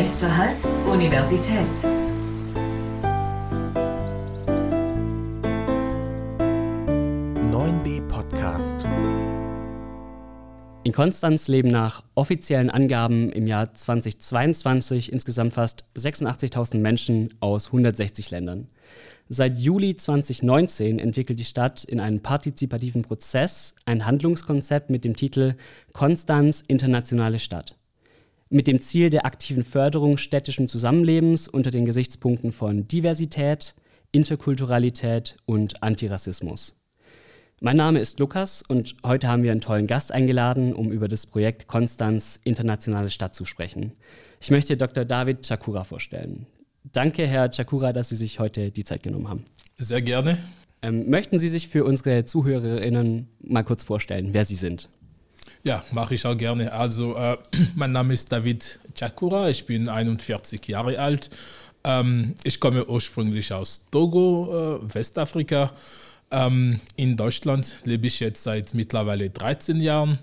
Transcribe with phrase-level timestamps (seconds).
[0.00, 1.68] Nächster Halt, Universität.
[8.08, 8.84] Podcast.
[10.82, 18.32] In Konstanz leben nach offiziellen Angaben im Jahr 2022 insgesamt fast 86.000 Menschen aus 160
[18.32, 18.66] Ländern.
[19.28, 25.54] Seit Juli 2019 entwickelt die Stadt in einem partizipativen Prozess ein Handlungskonzept mit dem Titel
[25.92, 27.76] Konstanz Internationale Stadt.
[28.54, 33.74] Mit dem Ziel der aktiven Förderung städtischen Zusammenlebens unter den Gesichtspunkten von Diversität,
[34.12, 36.76] Interkulturalität und Antirassismus.
[37.60, 41.26] Mein Name ist Lukas und heute haben wir einen tollen Gast eingeladen, um über das
[41.26, 43.90] Projekt Konstanz Internationale Stadt zu sprechen.
[44.40, 45.04] Ich möchte Dr.
[45.04, 46.46] David Chakura vorstellen.
[46.92, 49.44] Danke, Herr Chakura, dass Sie sich heute die Zeit genommen haben.
[49.78, 50.38] Sehr gerne.
[50.80, 54.90] Ähm, möchten Sie sich für unsere ZuhörerInnen mal kurz vorstellen, wer Sie sind?
[55.62, 56.72] Ja, mache ich auch gerne.
[56.72, 57.36] Also, äh,
[57.74, 61.30] mein Name ist David Chakura, ich bin 41 Jahre alt.
[61.84, 65.72] Ähm, ich komme ursprünglich aus Togo, äh, Westafrika.
[66.30, 70.18] Ähm, in Deutschland lebe ich jetzt seit mittlerweile 13 Jahren.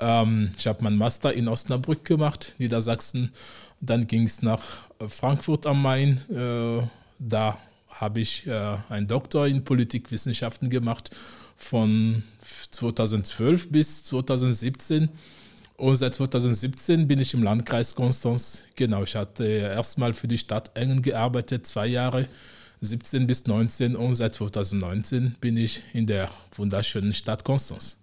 [0.00, 3.32] Ähm, ich habe meinen Master in Osnabrück gemacht, Niedersachsen.
[3.80, 4.62] Dann ging es nach
[5.08, 6.20] Frankfurt am Main.
[6.30, 6.86] Äh,
[7.18, 7.58] da
[8.00, 11.10] habe ich äh, einen Doktor in Politikwissenschaften gemacht
[11.56, 12.22] von
[12.70, 15.08] 2012 bis 2017.
[15.76, 18.64] Und seit 2017 bin ich im Landkreis Konstanz.
[18.76, 22.28] Genau, ich hatte erstmal für die Stadt Engen gearbeitet, zwei Jahre,
[22.80, 23.96] 17 bis 19.
[23.96, 27.96] Und seit 2019 bin ich in der wunderschönen Stadt Konstanz.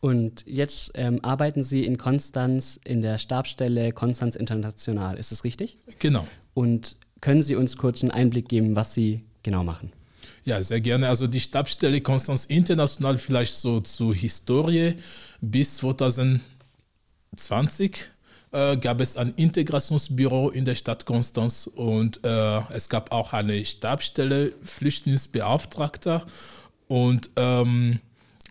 [0.00, 5.16] Und jetzt ähm, arbeiten Sie in Konstanz in der Stabsstelle Konstanz International.
[5.18, 5.78] Ist das richtig?
[5.98, 6.26] Genau.
[6.54, 9.92] Und können Sie uns kurz einen Einblick geben, was Sie genau machen?
[10.44, 11.08] Ja, sehr gerne.
[11.08, 14.94] Also die Stabsstelle Konstanz International vielleicht so zur Historie.
[15.40, 16.40] Bis 2020
[18.52, 23.64] äh, gab es ein Integrationsbüro in der Stadt Konstanz und äh, es gab auch eine
[23.64, 26.26] Stabsstelle Flüchtlingsbeauftragter
[26.88, 28.00] und ähm,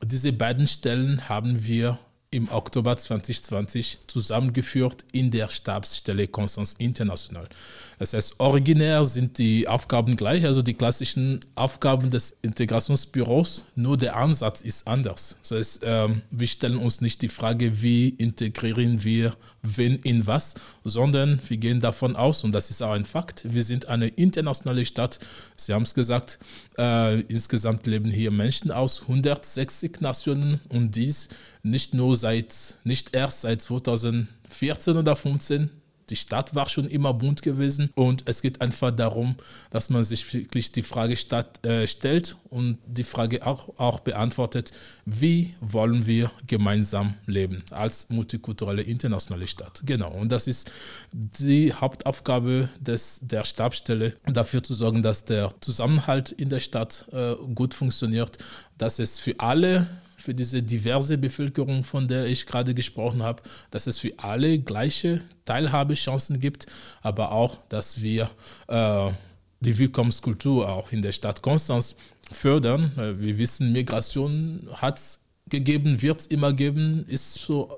[0.03, 1.99] diese beiden Stellen haben wir
[2.31, 7.49] im Oktober 2020 zusammengeführt in der Stabsstelle Konstanz International.
[7.97, 14.15] Das heißt, originär sind die Aufgaben gleich, also die klassischen Aufgaben des Integrationsbüros, nur der
[14.15, 15.37] Ansatz ist anders.
[15.41, 20.53] Das heißt, ähm, wir stellen uns nicht die Frage, wie integrieren wir wen in was,
[20.83, 24.85] sondern wir gehen davon aus, und das ist auch ein Fakt, wir sind eine internationale
[24.85, 25.19] Stadt.
[25.55, 26.37] Sie haben es gesagt,
[26.77, 31.27] äh, insgesamt leben hier Menschen aus 160 Nationen und dies
[31.63, 35.69] nicht nur seit, nicht erst seit 2014 oder 2015.
[36.09, 39.35] Die Stadt war schon immer bunt gewesen und es geht einfach darum,
[39.69, 44.71] dass man sich wirklich die Frage statt, äh, stellt und die Frage auch, auch beantwortet,
[45.05, 49.81] wie wollen wir gemeinsam leben als multikulturelle internationale Stadt.
[49.85, 50.71] Genau, und das ist
[51.11, 57.35] die Hauptaufgabe des, der Stabstelle, dafür zu sorgen, dass der Zusammenhalt in der Stadt äh,
[57.53, 58.39] gut funktioniert,
[58.79, 59.87] dass es für alle
[60.19, 63.41] für diese diverse Bevölkerung, von der ich gerade gesprochen habe,
[63.71, 66.67] dass es für alle gleiche Teilhabechancen gibt,
[67.01, 68.29] aber auch, dass wir
[68.67, 69.11] äh,
[69.59, 71.95] die Willkommenskultur auch in der Stadt Konstanz
[72.31, 72.91] fördern.
[72.97, 77.77] Äh, wir wissen, Migration hat es gegeben, wird es immer geben, ist so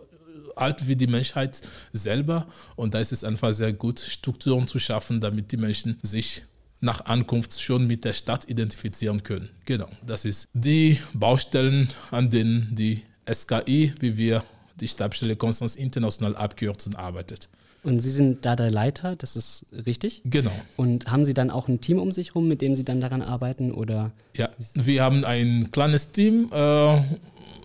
[0.55, 1.61] alt wie die Menschheit
[1.93, 2.47] selber.
[2.75, 6.43] Und da ist es einfach sehr gut, Strukturen zu schaffen, damit die Menschen sich
[6.81, 9.49] nach Ankunft schon mit der Stadt identifizieren können.
[9.65, 14.43] Genau, das ist die Baustellen, an denen die SKI, wie wir
[14.79, 17.49] die Stabstelle Konstanz International abkürzen, arbeitet.
[17.83, 20.21] Und Sie sind da der Leiter, das ist richtig?
[20.25, 20.51] Genau.
[20.77, 23.21] Und haben Sie dann auch ein Team um sich herum, mit dem Sie dann daran
[23.21, 23.71] arbeiten?
[23.71, 24.11] Oder?
[24.35, 27.01] Ja, wir haben ein kleines Team, äh,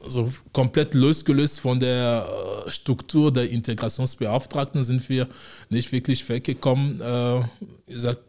[0.08, 2.26] so komplett losgelöst von der
[2.66, 5.28] äh, Struktur der Integrationsbeauftragten sind wir
[5.70, 7.00] nicht wirklich weggekommen.
[7.00, 7.42] Äh,
[7.86, 8.20] wie gesagt,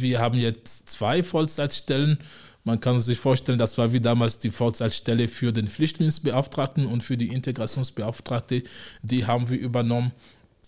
[0.00, 2.18] wir haben jetzt zwei Vollzeitstellen.
[2.64, 7.16] Man kann sich vorstellen, das war wie damals die Vollzeitstelle für den Flüchtlingsbeauftragten und für
[7.16, 8.62] die Integrationsbeauftragte.
[9.02, 10.12] Die haben wir übernommen.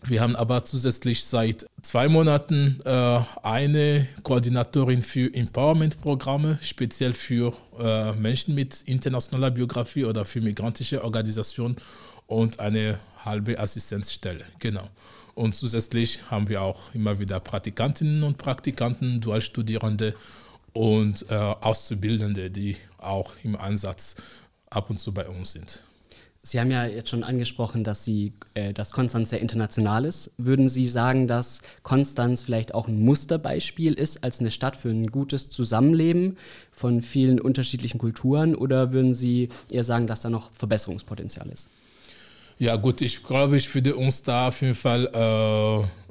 [0.03, 8.13] Wir haben aber zusätzlich seit zwei Monaten äh, eine Koordinatorin für Empowerment-Programme, speziell für äh,
[8.13, 11.77] Menschen mit internationaler Biografie oder für migrantische Organisationen
[12.27, 14.45] und eine halbe Assistenzstelle.
[14.59, 14.89] Genau.
[15.37, 20.15] Und zusätzlich haben wir auch immer wieder Praktikantinnen und Praktikanten, Dualstudierende
[20.73, 24.17] und äh, Auszubildende, die auch im Ansatz
[24.71, 25.83] ab und zu bei uns sind.
[26.41, 30.31] Sie haben ja jetzt schon angesprochen, dass Sie, äh, dass Konstanz sehr international ist.
[30.39, 35.09] Würden Sie sagen, dass Konstanz vielleicht auch ein Musterbeispiel ist als eine Stadt für ein
[35.09, 36.39] gutes Zusammenleben
[36.73, 38.55] von vielen unterschiedlichen Kulturen?
[38.55, 41.69] Oder würden Sie eher sagen, dass da noch Verbesserungspotenzial ist?
[42.59, 46.06] Ja, gut, ich glaube, ich würde uns da auf jeden Fall äh,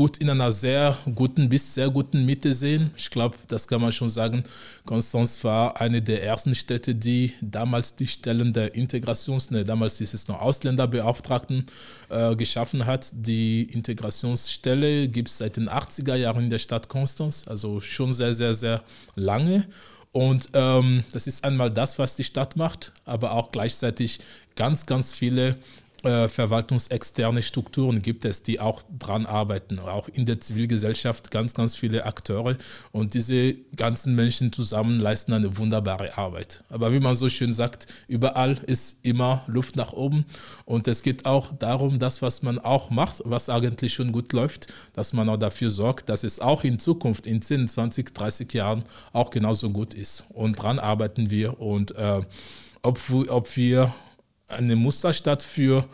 [0.00, 2.90] gut in einer sehr guten bis sehr guten Mitte sehen.
[2.96, 4.44] Ich glaube, das kann man schon sagen.
[4.86, 10.14] Konstanz war eine der ersten Städte, die damals die Stellen der Integrations, ne, damals ist
[10.14, 11.66] es noch Ausländerbeauftragten,
[12.08, 13.10] äh, geschaffen hat.
[13.12, 18.32] Die Integrationsstelle gibt es seit den 80er Jahren in der Stadt Konstanz, also schon sehr,
[18.32, 18.82] sehr, sehr
[19.16, 19.66] lange.
[20.12, 24.20] Und ähm, das ist einmal das, was die Stadt macht, aber auch gleichzeitig
[24.56, 25.58] ganz, ganz viele
[26.04, 29.78] äh, verwaltungsexterne Strukturen gibt es, die auch dran arbeiten.
[29.78, 32.56] Auch in der Zivilgesellschaft ganz, ganz viele Akteure.
[32.90, 36.64] Und diese ganzen Menschen zusammen leisten eine wunderbare Arbeit.
[36.70, 40.24] Aber wie man so schön sagt, überall ist immer Luft nach oben.
[40.64, 44.68] Und es geht auch darum, das, was man auch macht, was eigentlich schon gut läuft,
[44.94, 48.84] dass man auch dafür sorgt, dass es auch in Zukunft, in 10, 20, 30 Jahren
[49.12, 50.24] auch genauso gut ist.
[50.30, 51.60] Und dran arbeiten wir.
[51.60, 52.22] Und äh,
[52.82, 52.98] ob,
[53.28, 53.92] ob wir
[54.50, 55.86] eine Musterstadt für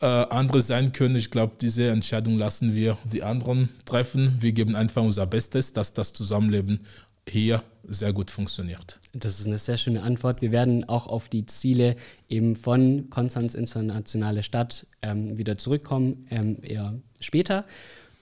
[0.00, 1.16] äh, andere sein können.
[1.16, 4.36] Ich glaube, diese Entscheidung lassen wir die anderen treffen.
[4.40, 6.80] Wir geben einfach unser Bestes, dass das Zusammenleben
[7.28, 8.98] hier sehr gut funktioniert.
[9.12, 10.42] Das ist eine sehr schöne Antwort.
[10.42, 11.96] Wir werden auch auf die Ziele
[12.28, 17.64] eben von Konstanz Internationale Stadt ähm, wieder zurückkommen, ähm, eher später.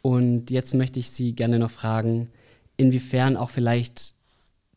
[0.02, 2.28] Und jetzt möchte ich Sie gerne noch fragen,
[2.76, 4.14] inwiefern auch vielleicht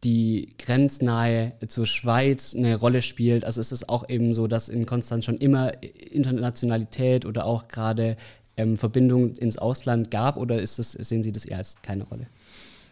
[0.06, 3.44] die grenznahe zur Schweiz eine Rolle spielt.
[3.44, 8.16] Also ist es auch eben so, dass in Konstanz schon immer Internationalität oder auch gerade
[8.56, 12.28] ähm, Verbindungen ins Ausland gab oder ist das, sehen Sie das eher als keine Rolle?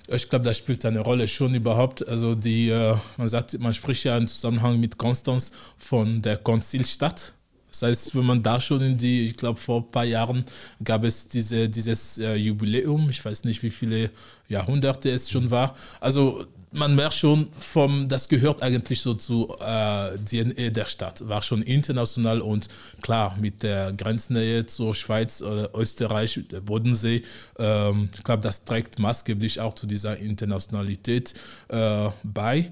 [0.07, 2.06] Ich glaube, das spielt eine Rolle schon überhaupt.
[2.07, 7.33] Also die, äh, man sagt, man spricht ja im Zusammenhang mit Konstanz von der Konzilstadt.
[7.69, 10.45] Das heißt, wenn man da schon in die, ich glaube, vor ein paar Jahren
[10.83, 14.10] gab es diese, dieses äh, Jubiläum, ich weiß nicht, wie viele
[14.50, 15.75] Jahrhunderte es schon war.
[16.00, 21.27] Also man merkt schon, vom, das gehört eigentlich so zu äh, DNA der Stadt.
[21.27, 22.67] War schon international und
[23.01, 27.21] klar, mit der Grenznähe zur Schweiz, äh, Österreich, der Bodensee,
[27.59, 31.33] ähm, ich glaube, das trägt maßgeblich auch zu dieser Internationalität
[31.69, 32.71] äh, bei.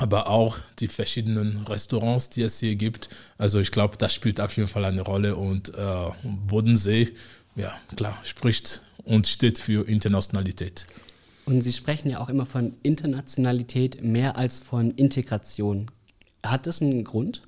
[0.00, 3.08] Aber auch die verschiedenen Restaurants, die es hier gibt.
[3.36, 5.34] Also ich glaube, das spielt auf jeden Fall eine Rolle.
[5.34, 6.10] Und äh,
[6.46, 7.12] Bodensee,
[7.56, 10.86] ja klar, spricht und steht für Internationalität.
[11.48, 15.90] Und Sie sprechen ja auch immer von Internationalität mehr als von Integration.
[16.44, 17.40] Hat das einen Grund?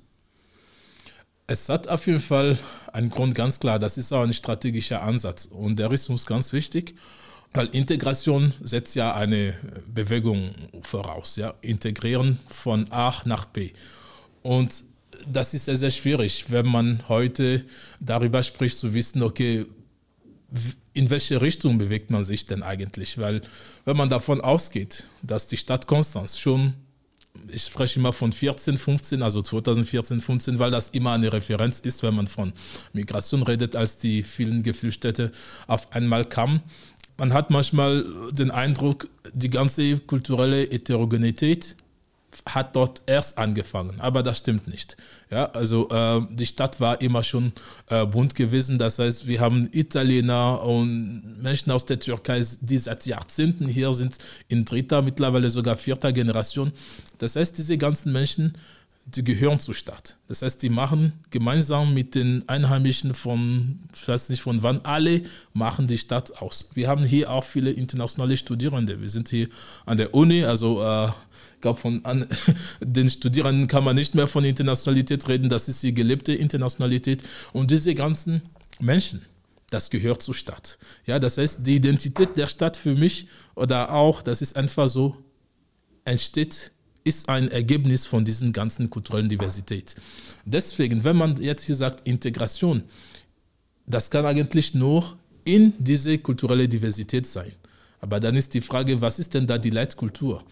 [1.45, 2.57] Es hat auf jeden Fall
[2.91, 3.77] einen Grund, ganz klar.
[3.77, 5.45] Das ist auch ein strategischer Ansatz.
[5.45, 6.95] Und der ist uns ganz wichtig,
[7.53, 9.53] weil Integration setzt ja eine
[9.93, 11.35] Bewegung voraus.
[11.35, 11.53] Ja?
[11.61, 13.69] Integrieren von A nach B.
[14.41, 14.83] Und
[15.31, 17.65] das ist sehr, sehr schwierig, wenn man heute
[17.99, 19.67] darüber spricht, zu wissen, okay,
[20.93, 23.17] in welche Richtung bewegt man sich denn eigentlich?
[23.17, 23.41] Weil
[23.85, 26.73] wenn man davon ausgeht, dass die Stadt Konstanz schon,
[27.47, 32.03] ich spreche immer von 14, 15, also 2014, 15, weil das immer eine Referenz ist,
[32.03, 32.53] wenn man von
[32.91, 35.31] Migration redet, als die vielen Geflüchtete
[35.67, 36.61] auf einmal kamen.
[37.17, 41.75] Man hat manchmal den Eindruck, die ganze kulturelle Heterogenität
[42.45, 44.97] hat dort erst angefangen, aber das stimmt nicht.
[45.29, 47.53] Ja, also äh, die Stadt war immer schon
[47.87, 48.77] äh, bunt gewesen.
[48.77, 54.17] Das heißt, wir haben Italiener und Menschen aus der Türkei, die seit Jahrzehnten hier sind,
[54.47, 56.71] in dritter, mittlerweile sogar vierter Generation.
[57.17, 58.57] Das heißt, diese ganzen Menschen,
[59.05, 60.15] die gehören zur Stadt.
[60.27, 65.23] Das heißt, die machen gemeinsam mit den Einheimischen von, ich weiß nicht von wann, alle
[65.53, 66.69] machen die Stadt aus.
[66.73, 69.01] Wir haben hier auch viele internationale Studierende.
[69.01, 69.47] Wir sind hier
[69.85, 71.09] an der Uni, also äh,
[71.61, 72.27] glaube, von an,
[72.81, 75.47] den Studierenden kann man nicht mehr von Internationalität reden.
[75.47, 77.23] Das ist die gelebte Internationalität.
[77.53, 78.41] Und diese ganzen
[78.79, 79.21] Menschen,
[79.69, 80.77] das gehört zur Stadt.
[81.05, 85.15] Ja, das heißt, die Identität der Stadt für mich oder auch, das ist einfach so,
[86.03, 86.71] entsteht,
[87.03, 89.95] ist ein Ergebnis von diesen ganzen kulturellen Diversität.
[90.45, 92.83] Deswegen, wenn man jetzt hier sagt Integration,
[93.87, 97.53] das kann eigentlich nur in diese kulturelle Diversität sein.
[97.99, 100.43] Aber dann ist die Frage, was ist denn da die Leitkultur?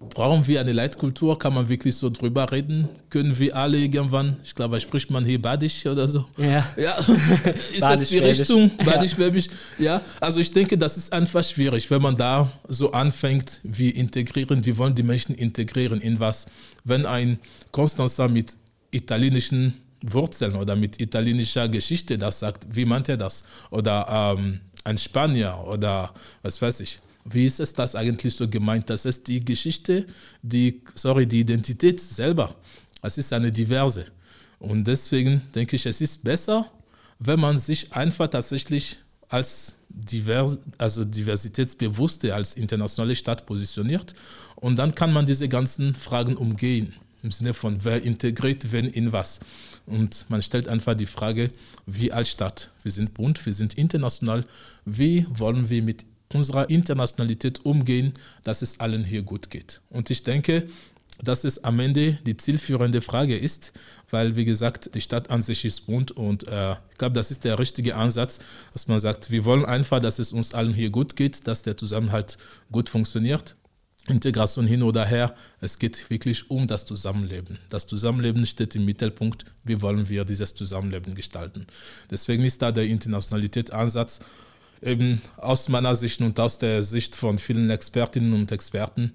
[0.00, 1.38] Brauchen wir eine Leitkultur?
[1.38, 2.88] Kann man wirklich so drüber reden?
[3.10, 6.24] Können wir alle irgendwann, ich glaube, spricht man hier Badisch oder so?
[6.38, 6.66] Ja.
[6.76, 6.96] ja.
[7.72, 8.70] ist das die Richtung?
[8.78, 9.30] Badisch, ja.
[9.78, 14.64] Ja, also ich denke, das ist einfach schwierig, wenn man da so anfängt, wie integrieren,
[14.64, 16.46] wie wollen die Menschen integrieren in was?
[16.84, 17.38] Wenn ein
[17.70, 18.56] Konstanzer mit
[18.90, 23.44] italienischen Wurzeln oder mit italienischer Geschichte das sagt, wie meint er das?
[23.70, 27.00] Oder ähm, ein Spanier oder was weiß ich
[27.32, 28.90] wie ist es das eigentlich so gemeint?
[28.90, 30.06] Das ist die Geschichte,
[30.42, 32.54] die, sorry, die Identität selber.
[33.02, 34.06] Es ist eine diverse.
[34.58, 36.70] Und deswegen denke ich, es ist besser,
[37.18, 38.96] wenn man sich einfach tatsächlich
[39.28, 44.14] als divers, also diversitätsbewusste, als internationale Stadt positioniert.
[44.56, 46.94] Und dann kann man diese ganzen Fragen umgehen.
[47.22, 49.40] im Sinne von wer integriert wen in was.
[49.86, 51.50] Und man stellt einfach die Frage,
[51.86, 54.46] wie als Stadt, wir sind bunt, wir sind international,
[54.84, 58.12] wie wollen wir mit unserer Internationalität umgehen,
[58.44, 59.80] dass es allen hier gut geht.
[59.90, 60.68] Und ich denke,
[61.22, 63.72] dass es am Ende die zielführende Frage ist,
[64.10, 67.44] weil, wie gesagt, die Stadt an sich ist bunt und äh, ich glaube, das ist
[67.44, 68.40] der richtige Ansatz,
[68.72, 71.76] dass man sagt, wir wollen einfach, dass es uns allen hier gut geht, dass der
[71.76, 72.38] Zusammenhalt
[72.72, 73.56] gut funktioniert.
[74.08, 77.58] Integration hin oder her, es geht wirklich um das Zusammenleben.
[77.68, 79.44] Das Zusammenleben steht im Mittelpunkt.
[79.62, 81.66] Wie wollen wir dieses Zusammenleben gestalten?
[82.10, 84.20] Deswegen ist da der Internationalität-Ansatz
[84.82, 89.12] eben aus meiner Sicht und aus der Sicht von vielen Expertinnen und Experten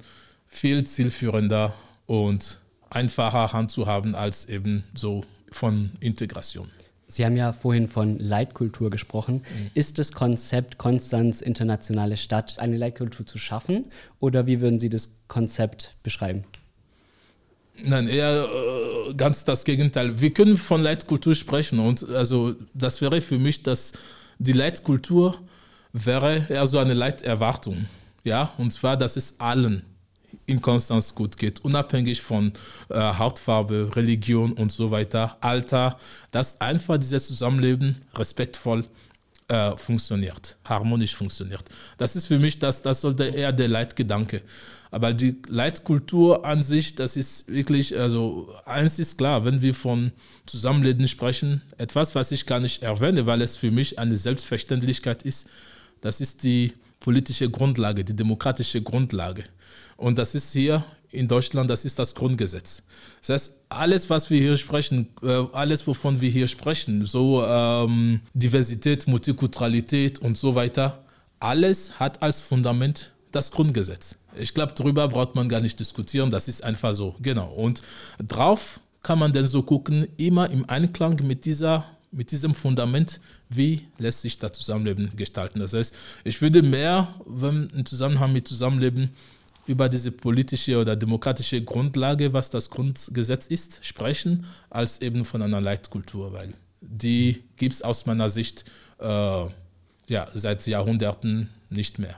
[0.48, 1.74] viel zielführender
[2.06, 6.70] und einfacher handzuhaben als eben so von Integration.
[7.08, 9.36] Sie haben ja vorhin von Leitkultur gesprochen.
[9.36, 9.72] Mhm.
[9.74, 13.86] Ist das Konzept Konstanz internationale Stadt eine Leitkultur zu schaffen
[14.20, 16.46] oder wie würden Sie das Konzept beschreiben?
[17.84, 20.20] Nein, eher äh, ganz das Gegenteil.
[20.20, 23.94] Wir können von Leitkultur sprechen und also das wäre für mich, dass
[24.40, 25.40] die Leitkultur
[25.96, 27.86] wäre eher so eine Leiterwartung.
[28.24, 29.84] Ja, und zwar, dass es allen
[30.46, 32.52] in Konstanz gut geht, unabhängig von
[32.90, 35.98] äh, Hautfarbe, Religion und so weiter, Alter,
[36.32, 38.86] dass einfach dieses Zusammenleben respektvoll
[39.48, 41.64] äh, funktioniert, harmonisch funktioniert.
[41.98, 44.42] Das ist für mich, das, das sollte eher der Leitgedanke.
[44.92, 50.12] Aber die Leitkultur an sich, das ist wirklich, also eins ist klar, wenn wir von
[50.46, 55.48] Zusammenleben sprechen, etwas, was ich gar nicht erwähne, weil es für mich eine Selbstverständlichkeit ist,
[56.02, 59.44] das ist die politische Grundlage, die demokratische Grundlage.
[59.98, 62.84] Und das ist hier in Deutschland, das ist das Grundgesetz.
[63.22, 68.22] Das heißt, alles, was wir hier sprechen, äh, alles, wovon wir hier sprechen, so ähm,
[68.34, 71.04] Diversität, Multikulturalität und so weiter,
[71.40, 74.16] alles hat als Fundament das Grundgesetz.
[74.38, 77.16] Ich glaube, darüber braucht man gar nicht diskutieren, das ist einfach so.
[77.22, 77.52] Genau.
[77.54, 77.82] Und
[78.20, 81.86] drauf kann man dann so gucken, immer im Einklang mit dieser
[82.16, 83.20] mit diesem Fundament,
[83.50, 85.60] wie lässt sich das Zusammenleben gestalten.
[85.60, 89.10] Das heißt, ich würde mehr, wenn im Zusammenhang mit Zusammenleben
[89.68, 95.62] über diese politische oder demokratische Grundlage, was das Grundgesetz ist, sprechen, als eben von einer
[95.62, 98.66] Leitkultur, weil die gibt es aus meiner Sicht
[99.00, 99.06] äh,
[100.08, 102.16] ja, seit Jahrhunderten nicht mehr.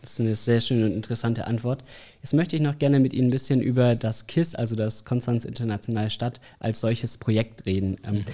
[0.00, 1.82] Das ist eine sehr schöne und interessante Antwort.
[2.22, 5.44] Jetzt möchte ich noch gerne mit Ihnen ein bisschen über das KISS, also das Konstanz
[5.44, 7.96] Internationale Stadt, als solches Projekt reden.
[8.04, 8.24] Ähm,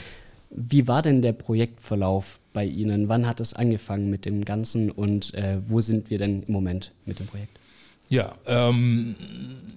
[0.54, 3.08] wie war denn der Projektverlauf bei Ihnen?
[3.08, 6.92] Wann hat es angefangen mit dem Ganzen und äh, wo sind wir denn im Moment
[7.04, 7.58] mit dem Projekt?
[8.08, 9.16] Ja, ähm,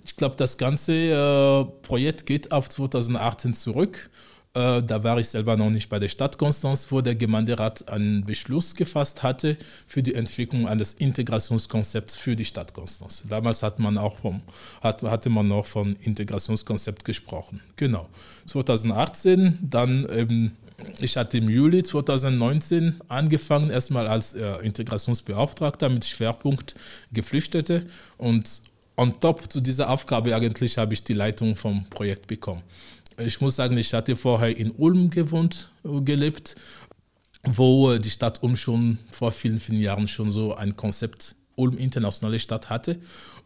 [0.05, 4.09] ich glaube, das ganze äh, Projekt geht auf 2018 zurück.
[4.53, 8.25] Äh, da war ich selber noch nicht bei der Stadt Konstanz, wo der Gemeinderat einen
[8.25, 9.57] Beschluss gefasst hatte
[9.87, 13.23] für die Entwicklung eines Integrationskonzepts für die Stadt Konstanz.
[13.29, 14.41] Damals hat man auch vom,
[14.81, 17.61] hat, hatte man noch von Integrationskonzept gesprochen.
[17.75, 18.09] Genau.
[18.45, 20.57] 2018 dann eben
[20.99, 26.75] ich hatte im Juli 2019 angefangen, erstmal als äh, Integrationsbeauftragter mit Schwerpunkt
[27.11, 27.85] Geflüchtete
[28.17, 28.61] und
[28.95, 32.63] on top zu dieser Aufgabe eigentlich habe ich die Leitung vom Projekt bekommen.
[33.17, 36.55] Ich muss sagen, ich hatte vorher in Ulm gewohnt, äh, gelebt,
[37.43, 41.77] wo äh, die Stadt Ulm schon vor vielen, vielen Jahren schon so ein Konzept Ulm
[41.77, 42.99] internationale Stadt hatte.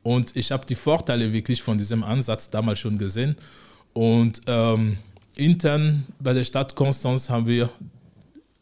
[0.03, 3.37] Und ich habe die Vorteile wirklich von diesem Ansatz damals schon gesehen.
[3.93, 4.97] Und ähm,
[5.37, 7.69] intern bei der Stadt Konstanz haben wir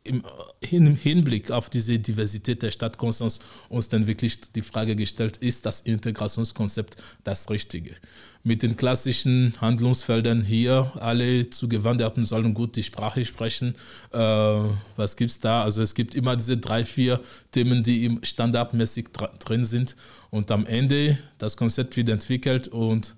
[0.04, 5.66] im Hinblick auf diese Diversität der Stadt Konstanz uns dann wirklich die Frage gestellt, ist
[5.66, 7.96] das Integrationskonzept das Richtige?
[8.44, 13.76] Mit den klassischen Handlungsfeldern hier, alle Zugewanderten sollen gut die Sprache sprechen.
[14.12, 15.64] Äh, was gibt es da?
[15.64, 17.20] Also es gibt immer diese drei, vier
[17.52, 19.10] Themen, die standardmäßig
[19.40, 19.96] drin sind.
[20.30, 23.16] Und am Ende das Konzept wird entwickelt und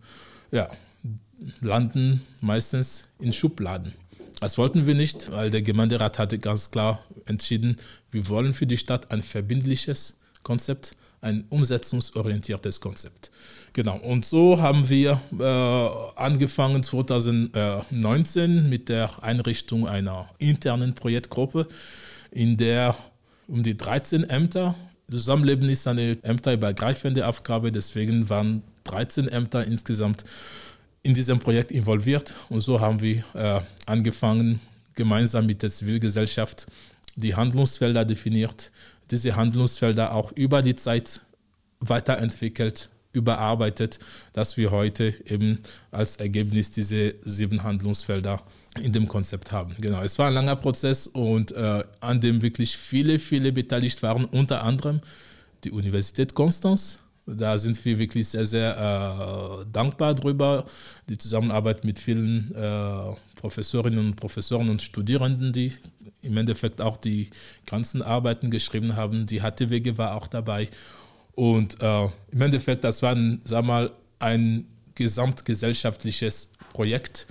[0.52, 0.70] ja,
[1.62, 3.94] landen meistens in Schubladen.
[4.40, 7.78] Das wollten wir nicht, weil der Gemeinderat hatte ganz klar entschieden,
[8.10, 13.30] wir wollen für die Stadt ein verbindliches Konzept, ein umsetzungsorientiertes Konzept.
[13.74, 21.68] Genau, und so haben wir äh, angefangen 2019 mit der Einrichtung einer internen Projektgruppe,
[22.32, 22.96] in der
[23.48, 24.76] um die 13 Ämter,
[25.12, 30.24] Zusammenleben ist eine ämterübergreifende Aufgabe, deswegen waren 13 Ämter insgesamt
[31.04, 34.60] in diesem Projekt involviert und so haben wir äh, angefangen,
[34.96, 36.68] gemeinsam mit der Zivilgesellschaft
[37.16, 38.72] die Handlungsfelder definiert,
[39.10, 41.22] diese Handlungsfelder auch über die Zeit
[41.80, 44.00] weiterentwickelt, überarbeitet,
[44.34, 45.60] dass wir heute eben
[45.92, 48.42] als Ergebnis diese sieben Handlungsfelder
[48.82, 49.76] in dem Konzept haben.
[49.80, 54.26] Genau, es war ein langer Prozess und äh, an dem wirklich viele, viele beteiligt waren,
[54.26, 55.02] unter anderem
[55.64, 57.00] die Universität Konstanz,
[57.36, 60.66] Da sind wir wirklich sehr, sehr äh, dankbar drüber.
[61.10, 65.74] Die Zusammenarbeit mit vielen äh, Professorinnen und Professoren und Studierenden, die
[66.22, 67.30] im Endeffekt auch die
[67.66, 69.26] ganzen Arbeiten geschrieben haben.
[69.26, 70.70] Die HTWG war auch dabei.
[71.34, 77.28] Und äh, im Endeffekt, das war ein, sag mal, ein gesamtgesellschaftliches Projekt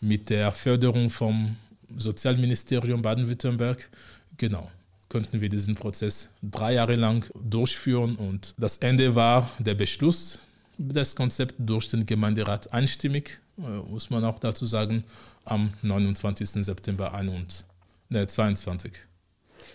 [0.00, 1.56] mit der Förderung vom
[1.96, 3.90] Sozialministerium Baden-Württemberg.
[4.38, 4.70] Genau
[5.12, 10.38] konnten wir diesen Prozess drei Jahre lang durchführen und das Ende war der Beschluss
[10.78, 15.04] des Konzepts durch den Gemeinderat einstimmig, äh, muss man auch dazu sagen,
[15.44, 16.64] am 29.
[16.64, 18.92] September 2022.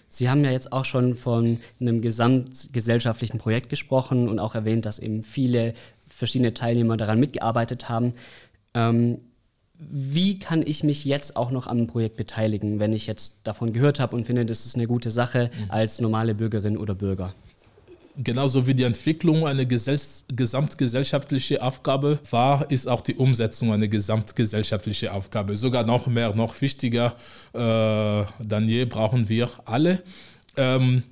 [0.09, 4.97] Sie haben ja jetzt auch schon von einem gesamtgesellschaftlichen Projekt gesprochen und auch erwähnt, dass
[4.97, 5.75] eben viele
[6.07, 8.13] verschiedene Teilnehmer daran mitgearbeitet haben.
[8.73, 9.19] Ähm,
[9.79, 13.99] wie kann ich mich jetzt auch noch am Projekt beteiligen, wenn ich jetzt davon gehört
[13.99, 15.71] habe und finde, das ist eine gute Sache mhm.
[15.71, 17.33] als normale Bürgerin oder Bürger?
[18.19, 25.55] Genauso wie die Entwicklung eine gesamtgesellschaftliche Aufgabe war, ist auch die Umsetzung eine gesamtgesellschaftliche Aufgabe.
[25.55, 27.15] Sogar noch mehr, noch wichtiger
[27.53, 30.01] äh, denn je brauchen wir alle.
[30.55, 31.03] Ähm,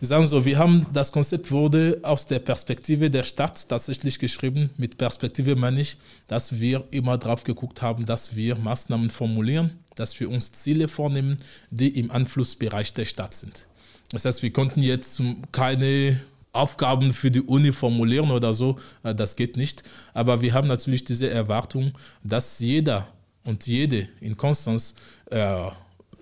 [0.00, 4.70] wir sagen so, wir haben das Konzept wurde aus der Perspektive der Stadt tatsächlich geschrieben.
[4.78, 10.18] Mit Perspektive meine ich, dass wir immer drauf geguckt haben, dass wir Maßnahmen formulieren, dass
[10.18, 11.36] wir uns Ziele vornehmen,
[11.70, 13.66] die im Einflussbereich der Stadt sind.
[14.10, 16.18] Das heißt, wir konnten jetzt keine
[16.52, 19.84] Aufgaben für die Uni formulieren oder so, äh, das geht nicht.
[20.14, 21.92] Aber wir haben natürlich diese Erwartung,
[22.24, 23.06] dass jeder
[23.44, 24.94] und jede in Konstanz
[25.26, 25.70] äh,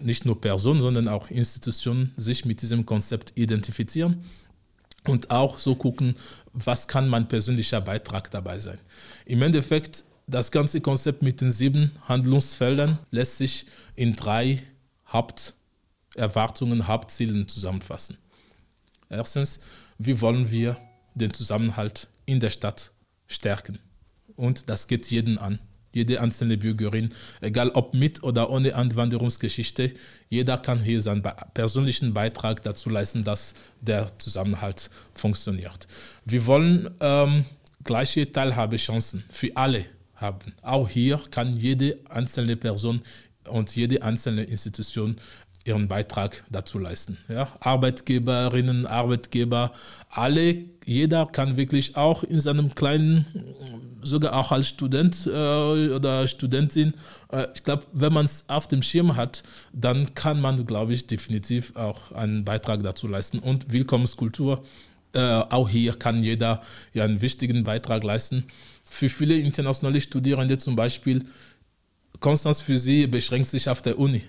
[0.01, 4.25] nicht nur Personen, sondern auch Institutionen sich mit diesem Konzept identifizieren
[5.07, 6.17] und auch so gucken,
[6.53, 8.79] was kann mein persönlicher Beitrag dabei sein.
[9.25, 14.63] Im Endeffekt, das ganze Konzept mit den sieben Handlungsfeldern lässt sich in drei
[15.07, 18.19] Haupterwartungen, Hauptzielen zusammenfassen.
[19.09, 19.61] Erstens,
[19.97, 20.77] wie wollen wir
[21.15, 22.93] den Zusammenhalt in der Stadt
[23.27, 23.79] stärken?
[24.37, 25.59] Und das geht jeden an
[25.93, 29.93] jede einzelne Bürgerin, egal ob mit oder ohne Anwanderungsgeschichte,
[30.29, 31.23] jeder kann hier seinen
[31.55, 35.89] persönlichen Beitrag dazu leisten, dass der Zusammenhalt funktioniert.
[36.25, 37.45] Wir wollen ähm,
[37.85, 40.53] gleiche Teilhabechancen für alle haben.
[40.63, 43.03] Auch hier kann jede einzelne Person
[43.49, 45.17] und jede einzelne Institution
[45.69, 47.19] ihren Beitrag dazu leisten.
[47.29, 49.73] Ja, Arbeitgeberinnen, Arbeitgeber,
[50.11, 53.27] alle, jeder kann wirklich auch in seinem kleinen,
[54.03, 56.95] sogar auch als Student äh, oder Studentin,
[57.31, 61.07] äh, ich glaube, wenn man es auf dem Schirm hat, dann kann man, glaube ich,
[61.07, 63.39] definitiv auch einen Beitrag dazu leisten.
[63.39, 64.65] Und Willkommenskultur,
[65.13, 66.63] äh, auch hier kann jeder
[66.95, 68.45] ja einen wichtigen Beitrag leisten.
[68.85, 71.27] Für viele internationale Studierende zum Beispiel,
[72.21, 74.23] Konstanz für sie beschränkt sich auf der Uni.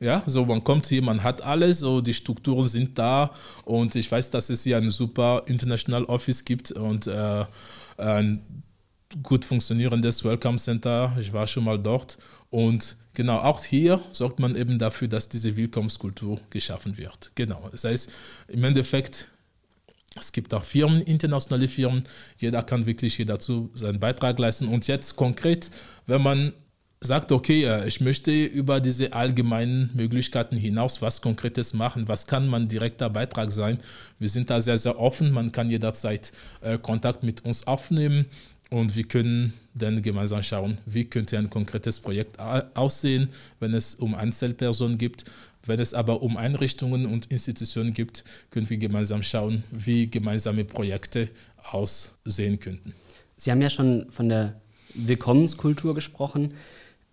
[0.00, 3.30] Ja, so man kommt hier, man hat alles, so die Strukturen sind da
[3.64, 7.44] und ich weiß, dass es hier ein super International Office gibt und äh,
[7.96, 8.42] ein
[9.22, 11.16] gut funktionierendes Welcome Center.
[11.20, 12.18] Ich war schon mal dort
[12.50, 17.30] und genau auch hier sorgt man eben dafür, dass diese Willkommenskultur geschaffen wird.
[17.36, 18.12] Genau, das heißt
[18.48, 19.28] im Endeffekt
[20.16, 22.04] es gibt auch Firmen, internationale Firmen.
[22.38, 24.68] Jeder kann wirklich hier dazu seinen Beitrag leisten.
[24.68, 25.70] Und jetzt konkret,
[26.06, 26.52] wenn man
[27.04, 32.08] sagt, okay, äh, ich möchte über diese allgemeinen Möglichkeiten hinaus was Konkretes machen.
[32.08, 33.78] Was kann mein direkter Beitrag sein?
[34.18, 35.30] Wir sind da sehr, sehr offen.
[35.30, 38.26] Man kann jederzeit äh, Kontakt mit uns aufnehmen
[38.70, 43.28] und wir können dann gemeinsam schauen, wie könnte ein konkretes Projekt aussehen,
[43.60, 45.24] wenn es um Einzelpersonen gibt.
[45.66, 51.30] Wenn es aber um Einrichtungen und Institutionen gibt, können wir gemeinsam schauen, wie gemeinsame Projekte
[51.70, 52.94] aussehen könnten.
[53.36, 54.60] Sie haben ja schon von der
[54.94, 56.54] Willkommenskultur gesprochen.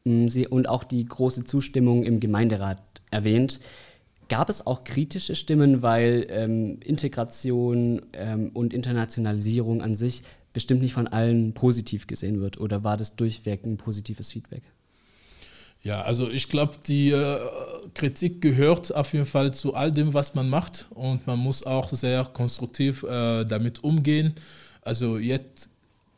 [0.03, 3.59] Sie und auch die große Zustimmung im Gemeinderat erwähnt.
[4.29, 10.93] Gab es auch kritische Stimmen, weil ähm, Integration ähm, und Internationalisierung an sich bestimmt nicht
[10.93, 12.59] von allen positiv gesehen wird?
[12.59, 14.63] Oder war das durchweg ein positives Feedback?
[15.83, 17.39] Ja, also ich glaube, die äh,
[17.95, 21.89] Kritik gehört auf jeden Fall zu all dem, was man macht und man muss auch
[21.89, 24.35] sehr konstruktiv äh, damit umgehen.
[24.83, 25.70] Also jetzt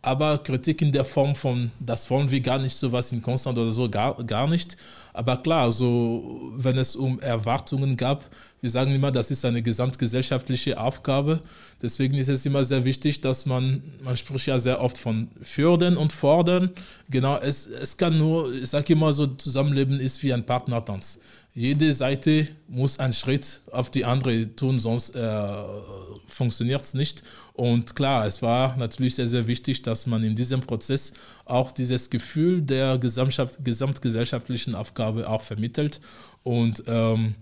[0.04, 3.72] aber Kritik in der Form von, das wollen wir gar nicht, sowas in Konstant oder
[3.72, 4.76] so, gar, gar nicht.
[5.14, 8.26] Aber klar, so, wenn es um Erwartungen gab,
[8.64, 11.42] wir sagen immer, das ist eine gesamtgesellschaftliche Aufgabe.
[11.82, 15.98] Deswegen ist es immer sehr wichtig, dass man, man spricht ja sehr oft von fördern
[15.98, 16.70] und fordern.
[17.10, 21.20] Genau, es, es kann nur, ich sage immer so, Zusammenleben ist wie ein Partnertanz
[21.56, 25.64] jede Seite muss einen Schritt auf die andere tun, sonst äh,
[26.26, 27.24] funktioniert es nicht.
[27.54, 31.14] Und klar, es war natürlich sehr, sehr wichtig, dass man in diesem Prozess
[31.46, 36.02] auch dieses Gefühl der gesamtgesellschaftlichen Aufgabe auch vermittelt.
[36.42, 37.36] Und ähm,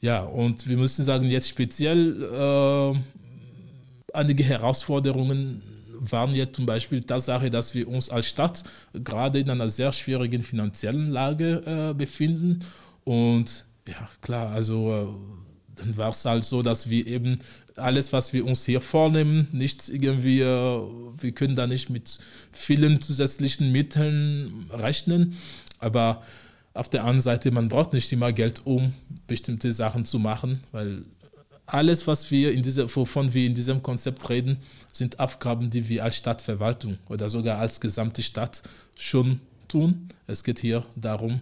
[0.00, 5.62] ja, und wir müssen sagen, jetzt speziell äh, einige Herausforderungen
[6.00, 10.42] waren jetzt zum Beispiel Tatsache, dass wir uns als Stadt gerade in einer sehr schwierigen
[10.42, 12.64] finanziellen Lage äh, befinden.
[13.04, 17.38] Und ja, klar, also äh, dann war es halt so, dass wir eben
[17.76, 20.80] alles, was wir uns hier vornehmen, nicht irgendwie, äh,
[21.18, 22.18] wir können da nicht mit
[22.52, 25.36] vielen zusätzlichen Mitteln rechnen.
[25.78, 26.22] Aber
[26.74, 28.94] auf der anderen Seite, man braucht nicht immer Geld, um
[29.26, 31.04] bestimmte Sachen zu machen, weil
[31.66, 34.58] alles, was wir in dieser, wovon wir in diesem Konzept reden,
[34.92, 38.62] sind Aufgaben, die wir als Stadtverwaltung oder sogar als gesamte Stadt
[38.96, 40.08] schon tun.
[40.26, 41.40] Es geht hier darum,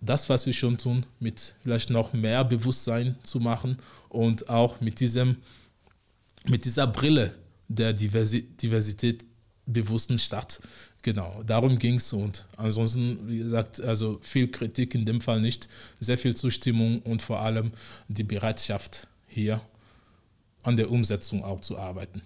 [0.00, 5.00] das, was wir schon tun, mit vielleicht noch mehr Bewusstsein zu machen und auch mit,
[5.00, 5.36] diesem,
[6.48, 7.34] mit dieser Brille
[7.68, 9.24] der Diversi Diversität
[9.64, 10.60] bewussten Stadt.
[11.02, 15.68] Genau, darum ging es und ansonsten, wie gesagt, also viel Kritik in dem Fall nicht,
[15.98, 17.72] sehr viel Zustimmung und vor allem
[18.06, 19.60] die Bereitschaft hier
[20.62, 22.22] an der Umsetzung auch zu arbeiten.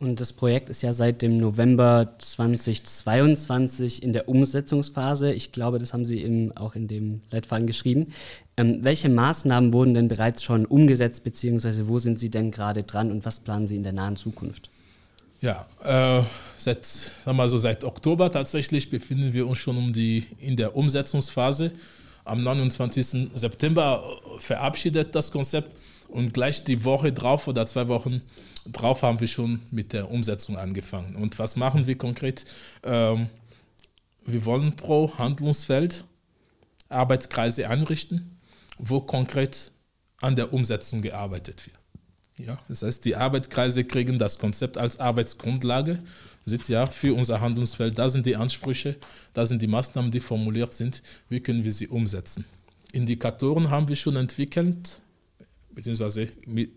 [0.00, 5.32] Und das Projekt ist ja seit dem November 2022 in der Umsetzungsphase.
[5.32, 8.12] Ich glaube, das haben Sie eben auch in dem Leitfaden geschrieben.
[8.56, 13.10] Ähm, welche Maßnahmen wurden denn bereits schon umgesetzt, beziehungsweise wo sind Sie denn gerade dran
[13.10, 14.70] und was planen Sie in der nahen Zukunft?
[15.40, 16.24] Ja, äh,
[16.56, 20.76] seit, sagen wir so, seit Oktober tatsächlich befinden wir uns schon um die, in der
[20.76, 21.72] Umsetzungsphase.
[22.24, 23.30] Am 29.
[23.34, 24.02] September
[24.38, 25.76] verabschiedet das Konzept
[26.08, 28.22] und gleich die Woche drauf oder zwei Wochen
[28.66, 31.16] drauf haben wir schon mit der Umsetzung angefangen.
[31.16, 32.44] Und was machen wir konkret?
[32.82, 33.28] Ähm,
[34.26, 36.04] wir wollen pro Handlungsfeld
[36.88, 38.38] Arbeitskreise einrichten,
[38.78, 39.70] wo konkret
[40.20, 41.78] an der Umsetzung gearbeitet wird.
[42.38, 45.98] Ja, das heißt, die Arbeitskreise kriegen das Konzept als Arbeitsgrundlage.
[46.44, 48.96] Sieht ja für unser Handlungsfeld, da sind die Ansprüche,
[49.34, 51.02] da sind die Maßnahmen, die formuliert sind.
[51.28, 52.44] Wie können wir sie umsetzen?
[52.92, 55.02] Indikatoren haben wir schon entwickelt,
[55.74, 56.28] beziehungsweise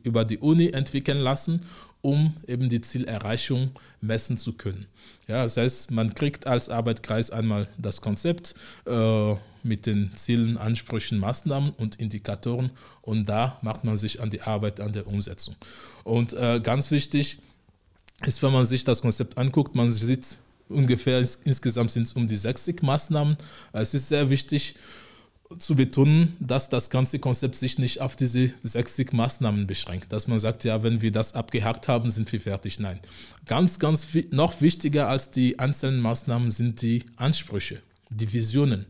[0.04, 1.62] über die Uni entwickeln lassen,
[2.02, 4.88] um eben die Zielerreichung messen zu können.
[5.28, 11.20] Ja, das heißt, man kriegt als Arbeitskreis einmal das Konzept äh, mit den Zielen, Ansprüchen,
[11.20, 15.56] Maßnahmen und Indikatoren und da macht man sich an die Arbeit, an der Umsetzung.
[16.04, 17.40] Und äh, ganz wichtig
[18.26, 20.38] ist, wenn man sich das Konzept anguckt, man sieht
[20.72, 23.38] ungefähr insgesamt sind es um die 60 Maßnahmen.
[23.74, 24.76] Es ist sehr wichtig,
[25.58, 30.12] zu betonen, dass das ganze Konzept sich nicht auf diese 60 Maßnahmen beschränkt.
[30.12, 32.80] Dass man sagt, ja, wenn wir das abgehakt haben, sind wir fertig.
[32.80, 33.00] Nein.
[33.46, 38.86] Ganz, ganz noch wichtiger als die einzelnen Maßnahmen sind die Ansprüche, die Visionen,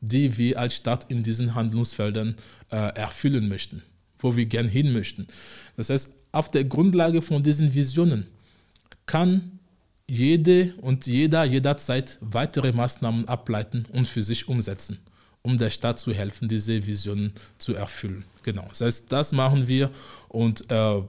[0.00, 2.36] die wir als Stadt in diesen Handlungsfeldern
[2.70, 3.82] äh, erfüllen möchten,
[4.18, 5.26] wo wir gern hin möchten.
[5.76, 8.26] Das heißt, auf der Grundlage von diesen Visionen
[9.06, 9.58] kann
[10.08, 14.98] jede und jeder jederzeit weitere Maßnahmen ableiten und für sich umsetzen
[15.46, 18.24] um der Stadt zu helfen, diese Vision zu erfüllen.
[18.42, 18.66] Genau.
[18.68, 19.90] Das heißt, das machen wir
[20.28, 21.02] und äh,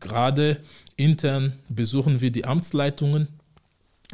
[0.00, 0.58] gerade
[0.96, 3.28] intern besuchen wir die Amtsleitungen,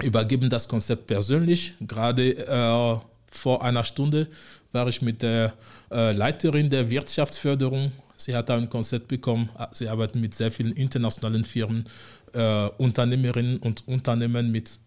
[0.02, 1.74] übergeben das Konzept persönlich.
[1.80, 2.98] Gerade äh,
[3.30, 4.28] vor einer Stunde
[4.72, 5.54] war ich mit der
[5.90, 7.92] äh, Leiterin der Wirtschaftsförderung.
[8.16, 9.48] Sie hat ein Konzept bekommen.
[9.72, 11.86] Sie arbeitet mit sehr vielen internationalen Firmen,
[12.34, 14.78] äh, Unternehmerinnen und Unternehmen mit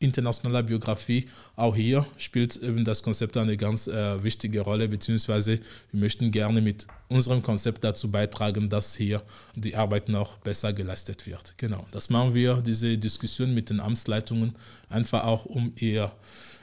[0.00, 1.26] internationaler Biografie.
[1.56, 5.60] Auch hier spielt eben das Konzept eine ganz äh, wichtige Rolle, beziehungsweise
[5.92, 9.22] wir möchten gerne mit unserem Konzept dazu beitragen, dass hier
[9.54, 11.54] die Arbeit noch besser geleistet wird.
[11.58, 14.56] Genau, das machen wir, diese Diskussion mit den Amtsleitungen,
[14.88, 16.10] einfach auch um ihr,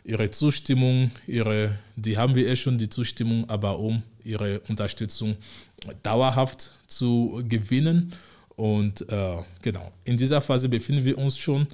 [0.04, 5.38] ihre Zustimmung, ihre, die haben wir eh schon, die Zustimmung, aber um ihre Unterstützung
[6.02, 8.14] dauerhaft zu gewinnen.
[8.56, 11.68] Und äh, genau, in dieser Phase befinden wir uns schon.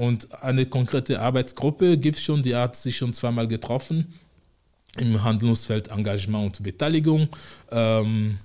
[0.00, 4.14] Und eine konkrete Arbeitsgruppe gibt es schon, die hat sich schon zweimal getroffen
[4.96, 7.28] im Handlungsfeld Engagement und Beteiligung.
[7.70, 8.38] Ähm,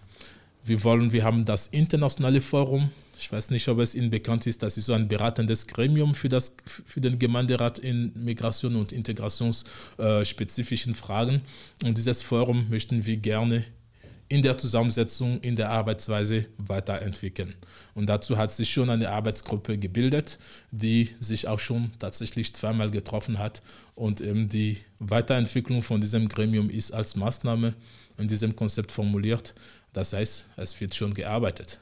[0.66, 2.90] wir wollen, wir haben das internationale Forum.
[3.18, 6.28] Ich weiß nicht, ob es Ihnen bekannt ist, das ist so ein beratendes Gremium für,
[6.28, 11.42] das, für den Gemeinderat in Migration und integrationsspezifischen äh, Fragen.
[11.86, 13.64] Und dieses Forum möchten wir gerne
[14.28, 17.54] in der Zusammensetzung, in der Arbeitsweise weiterentwickeln.
[17.94, 20.40] Und dazu hat sich schon eine Arbeitsgruppe gebildet,
[20.72, 23.62] die sich auch schon tatsächlich zweimal getroffen hat.
[23.94, 27.76] Und eben die Weiterentwicklung von diesem Gremium ist als Maßnahme
[28.18, 29.54] in diesem Konzept formuliert.
[29.94, 31.80] Das heißt, es wird schon gearbeitet.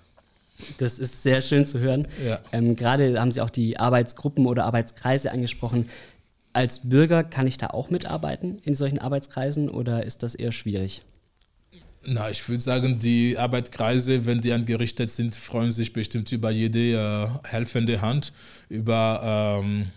[0.77, 2.07] Das ist sehr schön zu hören.
[2.23, 2.39] Ja.
[2.51, 5.89] Ähm, Gerade haben Sie auch die Arbeitsgruppen oder Arbeitskreise angesprochen.
[6.51, 11.01] Als Bürger kann ich da auch mitarbeiten in solchen Arbeitskreisen oder ist das eher schwierig?
[12.05, 16.79] Na, ich würde sagen, die Arbeitskreise, wenn die angerichtet sind, freuen sich bestimmt über jede
[16.79, 18.33] äh, helfende Hand,
[18.67, 19.87] über ähm,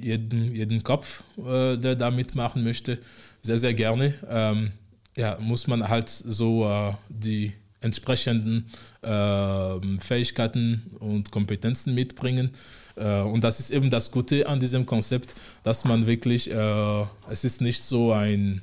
[0.00, 2.98] jeden, jeden Kopf, äh, der da mitmachen möchte.
[3.42, 4.14] Sehr, sehr gerne.
[4.28, 4.72] Ähm,
[5.16, 8.70] ja, muss man halt so äh, die entsprechenden
[9.02, 12.50] äh, Fähigkeiten und Kompetenzen mitbringen.
[12.94, 17.44] Äh, und das ist eben das Gute an diesem Konzept, dass man wirklich, äh, es
[17.44, 18.62] ist nicht so ein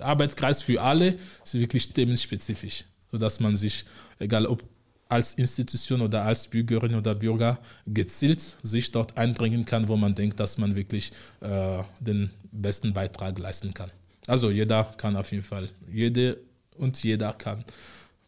[0.00, 3.84] Arbeitskreis für alle, ist wirklich themenspezifisch, sodass man sich,
[4.18, 4.62] egal ob
[5.08, 10.38] als Institution oder als Bürgerin oder Bürger gezielt sich dort einbringen kann, wo man denkt,
[10.38, 13.90] dass man wirklich äh, den besten Beitrag leisten kann.
[14.26, 16.38] Also jeder kann auf jeden Fall, jede
[16.76, 17.64] und jeder kann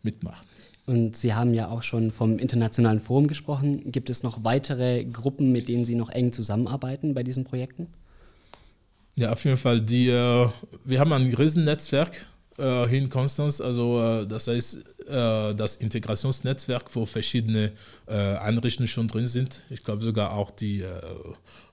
[0.03, 0.47] mitmachen.
[0.87, 3.93] Und Sie haben ja auch schon vom Internationalen Forum gesprochen.
[3.93, 7.87] Gibt es noch weitere Gruppen, mit denen Sie noch eng zusammenarbeiten bei diesen Projekten?
[9.21, 9.83] Ja, auf jeden Fall.
[9.83, 10.49] Die, äh,
[10.83, 12.25] wir haben ein Riesennetzwerk
[12.57, 13.61] äh, hier in Konstanz.
[13.61, 14.77] Also äh, das heißt,
[15.09, 17.73] äh, das Integrationsnetzwerk, wo verschiedene
[18.07, 19.63] äh, Einrichtungen schon drin sind.
[19.69, 21.03] Ich glaube sogar auch die, äh,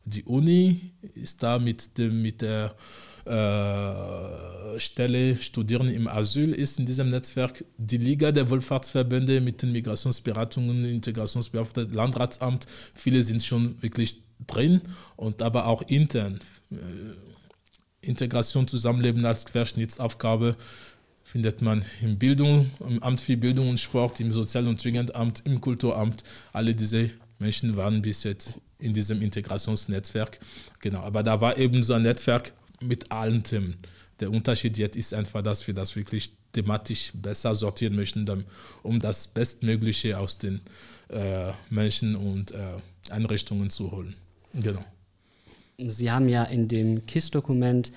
[0.03, 2.75] die Uni ist da mit, dem, mit der
[4.77, 7.65] Stelle Studieren im Asyl ist in diesem Netzwerk.
[7.77, 14.79] Die Liga der Wohlfahrtsverbände mit den Migrationsberatungen, Integrationsbeauftragten, Landratsamt, viele sind schon wirklich drin
[15.17, 16.39] und aber auch intern.
[18.01, 20.55] Integration, Zusammenleben als Querschnittsaufgabe
[21.23, 25.60] findet man im Bildung, im Amt für Bildung und Sport, im Sozial- und Jugendamt, im
[25.60, 26.23] Kulturamt.
[26.53, 30.39] Alle diese Menschen waren bis jetzt in diesem Integrationsnetzwerk.
[30.79, 33.75] Genau, aber da war eben so ein Netzwerk mit allen Themen.
[34.19, 38.45] Der Unterschied jetzt ist einfach, dass wir das wirklich thematisch besser sortieren möchten,
[38.81, 40.62] um das Bestmögliche aus den
[41.10, 42.77] äh, Menschen und äh,
[43.10, 44.15] Einrichtungen zu holen.
[44.53, 44.83] Genau.
[45.77, 47.91] Sie haben ja in dem KISS-Dokument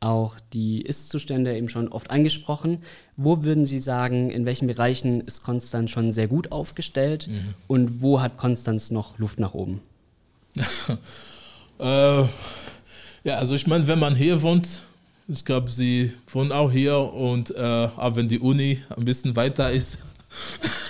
[0.00, 2.82] auch die Ist-Zustände eben schon oft angesprochen.
[3.16, 7.54] Wo würden Sie sagen, in welchen Bereichen ist Konstanz schon sehr gut aufgestellt mhm.
[7.66, 9.80] und wo hat Konstanz noch Luft nach oben?
[11.78, 12.22] äh,
[13.24, 14.80] ja, also ich meine, wenn man hier wohnt,
[15.28, 19.70] ich glaube, Sie wohnen auch hier und äh, auch wenn die Uni ein bisschen weiter
[19.70, 19.98] ist.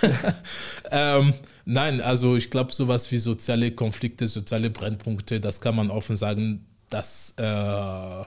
[0.91, 6.17] ähm, nein, also ich glaube, sowas wie soziale Konflikte, soziale Brennpunkte, das kann man offen
[6.17, 8.25] sagen, das äh,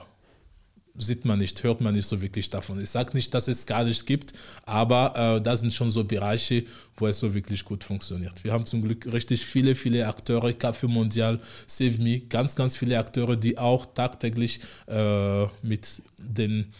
[0.98, 2.80] sieht man nicht, hört man nicht so wirklich davon.
[2.80, 4.32] Ich sage nicht, dass es gar nicht gibt,
[4.64, 6.64] aber äh, da sind schon so Bereiche,
[6.96, 8.44] wo es so wirklich gut funktioniert.
[8.44, 12.98] Wir haben zum Glück richtig viele, viele Akteure, Café Mondial, Save Me, ganz, ganz viele
[12.98, 16.72] Akteure, die auch tagtäglich äh, mit den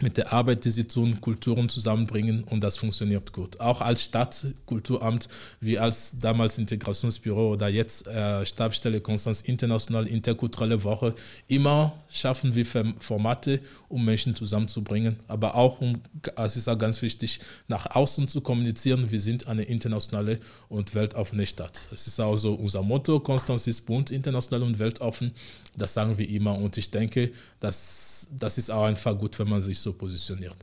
[0.00, 3.60] mit der Arbeit, die sie tun, Kulturen zusammenbringen und das funktioniert gut.
[3.60, 5.28] Auch als Stadtkulturamt,
[5.60, 11.14] wie als damals Integrationsbüro oder jetzt äh, Stabsstelle Konstanz International Interkulturelle Woche,
[11.46, 12.66] immer schaffen wir
[12.98, 16.00] Formate, um Menschen zusammenzubringen, aber auch um,
[16.36, 19.12] es ist auch ganz wichtig, nach außen zu kommunizieren.
[19.12, 21.82] Wir sind eine internationale und weltoffene Stadt.
[21.92, 25.30] Das ist auch so unser Motto, Konstanz ist bunt, international und weltoffen.
[25.76, 29.60] Das sagen wir immer und ich denke, dass das ist auch einfach gut, wenn man
[29.60, 30.56] sich so positioniert.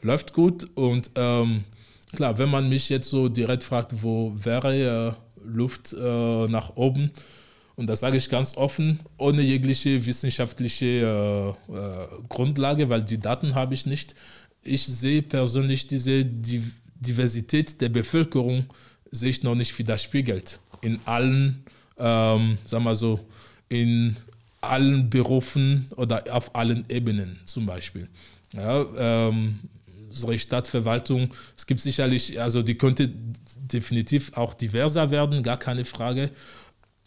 [0.00, 1.64] Läuft gut und ähm,
[2.14, 7.10] klar, wenn man mich jetzt so direkt fragt, wo wäre äh, Luft äh, nach oben,
[7.76, 13.54] und das sage ich ganz offen, ohne jegliche wissenschaftliche äh, äh Grundlage, weil die Daten
[13.54, 14.16] habe ich nicht.
[14.64, 18.66] Ich sehe persönlich diese Diversität der Bevölkerung
[19.12, 21.64] sehe ich noch nicht widerspiegelt in allen,
[21.98, 23.20] ähm, sagen wir so,
[23.68, 24.16] in
[24.60, 28.08] allen Berufen oder auf allen Ebenen zum Beispiel.
[28.54, 29.58] Ja, ähm,
[30.08, 33.10] unsere Stadtverwaltung, es gibt sicherlich, also die könnte
[33.56, 36.30] definitiv auch diverser werden, gar keine Frage.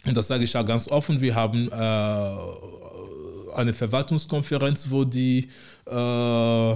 [0.06, 1.22] Und das sage ich auch ganz offen.
[1.22, 2.36] Wir haben äh,
[3.56, 5.50] eine Verwaltungskonferenz, wo die,
[5.86, 6.76] äh,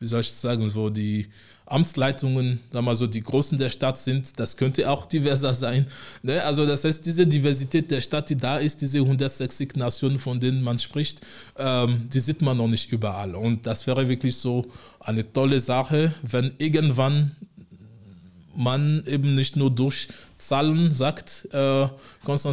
[0.00, 1.28] wie soll ich sagen, wo die
[1.66, 5.86] Amtsleitungen, sagen wir so, die Großen der Stadt sind, das könnte auch diverser sein.
[6.22, 6.42] Ne?
[6.42, 10.62] Also das heißt, diese Diversität der Stadt, die da ist, diese 160 Nationen, von denen
[10.62, 11.20] man spricht,
[11.58, 13.34] ähm, die sieht man noch nicht überall.
[13.34, 14.66] Und das wäre wirklich so
[15.00, 17.36] eine tolle Sache, wenn irgendwann
[18.56, 20.08] man eben nicht nur durch
[20.38, 21.86] Zahlen sagt, äh,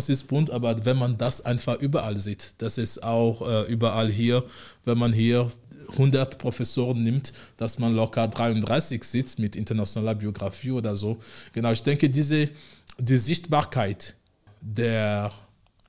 [0.07, 4.43] ist bunt, aber wenn man das einfach überall sieht, das ist auch äh, überall hier,
[4.85, 5.49] wenn man hier
[5.91, 11.17] 100 Professoren nimmt, dass man locker 33 sitzt mit internationaler Biografie oder so.
[11.53, 12.49] Genau, ich denke, diese,
[12.99, 14.15] die Sichtbarkeit
[14.61, 15.31] der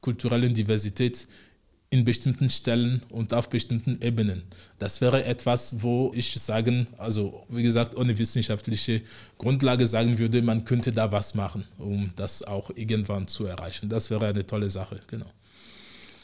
[0.00, 1.26] kulturellen Diversität
[1.90, 4.42] in bestimmten Stellen und auf bestimmten Ebenen.
[4.78, 9.02] Das wäre etwas, wo ich sagen, also wie gesagt, ohne wissenschaftliche
[9.38, 13.88] Grundlage sagen würde, man könnte da was machen, um das auch irgendwann zu erreichen.
[13.88, 15.30] Das wäre eine tolle Sache, genau.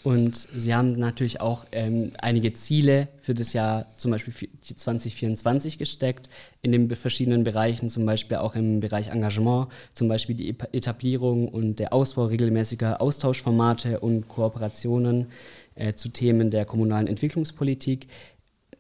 [0.05, 6.29] Und Sie haben natürlich auch ähm, einige Ziele für das Jahr zum Beispiel 2024 gesteckt,
[6.61, 11.79] in den verschiedenen Bereichen, zum Beispiel auch im Bereich Engagement, zum Beispiel die Etablierung und
[11.79, 15.29] der Ausbau regelmäßiger Austauschformate und Kooperationen
[15.75, 18.09] äh, zu Themen der kommunalen Entwicklungspolitik.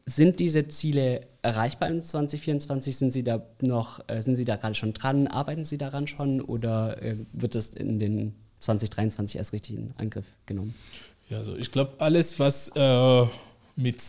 [0.04, 2.98] Sind diese Ziele erreichbar in 2024?
[2.98, 5.26] Sind Sie da noch, äh, sind Sie da gerade schon dran?
[5.26, 10.36] Arbeiten Sie daran schon oder äh, wird es in den 2023 erst richtig in Angriff
[10.44, 10.74] genommen?
[11.28, 13.26] Ja, also ich glaube, alles, was äh,
[13.76, 14.02] mit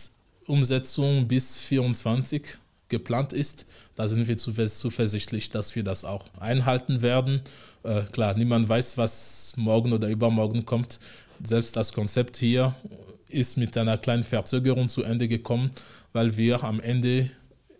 [0.46, 7.40] Umsetzung bis 2024 geplant ist, da sind wir zuversichtlich, dass wir das auch einhalten werden.
[7.82, 11.00] Äh, klar, niemand weiß, was morgen oder übermorgen kommt.
[11.42, 12.74] Selbst das Konzept hier
[13.28, 15.70] ist mit einer kleinen Verzögerung zu Ende gekommen,
[16.12, 17.30] weil wir am Ende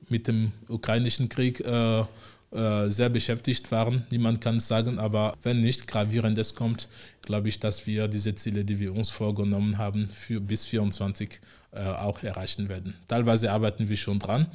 [0.09, 2.05] mit dem ukrainischen Krieg äh,
[2.53, 4.07] äh, sehr beschäftigt waren.
[4.11, 6.89] Niemand kann es sagen, aber wenn nicht Gravierendes kommt,
[7.23, 11.41] glaube ich, dass wir diese Ziele, die wir uns vorgenommen haben, für bis 2024
[11.73, 12.95] äh, auch erreichen werden.
[13.09, 14.47] Teilweise arbeiten wir schon dran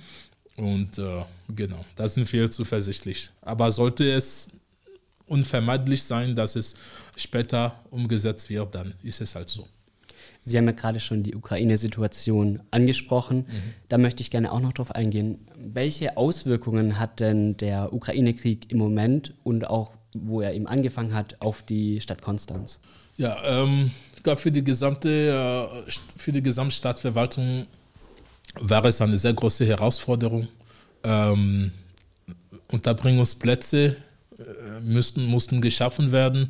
[0.56, 3.30] und äh, genau, da sind wir zuversichtlich.
[3.42, 4.50] Aber sollte es
[5.28, 6.76] unvermeidlich sein, dass es
[7.16, 9.68] später umgesetzt wird, dann ist es halt so.
[10.44, 13.38] Sie haben ja gerade schon die Ukraine-Situation angesprochen.
[13.48, 13.74] Mhm.
[13.90, 15.40] Da möchte ich gerne auch noch drauf eingehen.
[15.56, 21.40] Welche Auswirkungen hat denn der Ukraine-Krieg im Moment und auch, wo er eben angefangen hat,
[21.42, 22.80] auf die Stadt Konstanz?
[23.18, 27.68] Ja, ähm, ich glaube, für die gesamte, äh, für die Gesamtstadtverwaltung
[28.60, 30.48] war es eine sehr große Herausforderung.
[31.04, 31.72] Ähm,
[32.68, 33.98] Unterbringungsplätze
[34.38, 36.50] äh, müssten, mussten geschaffen werden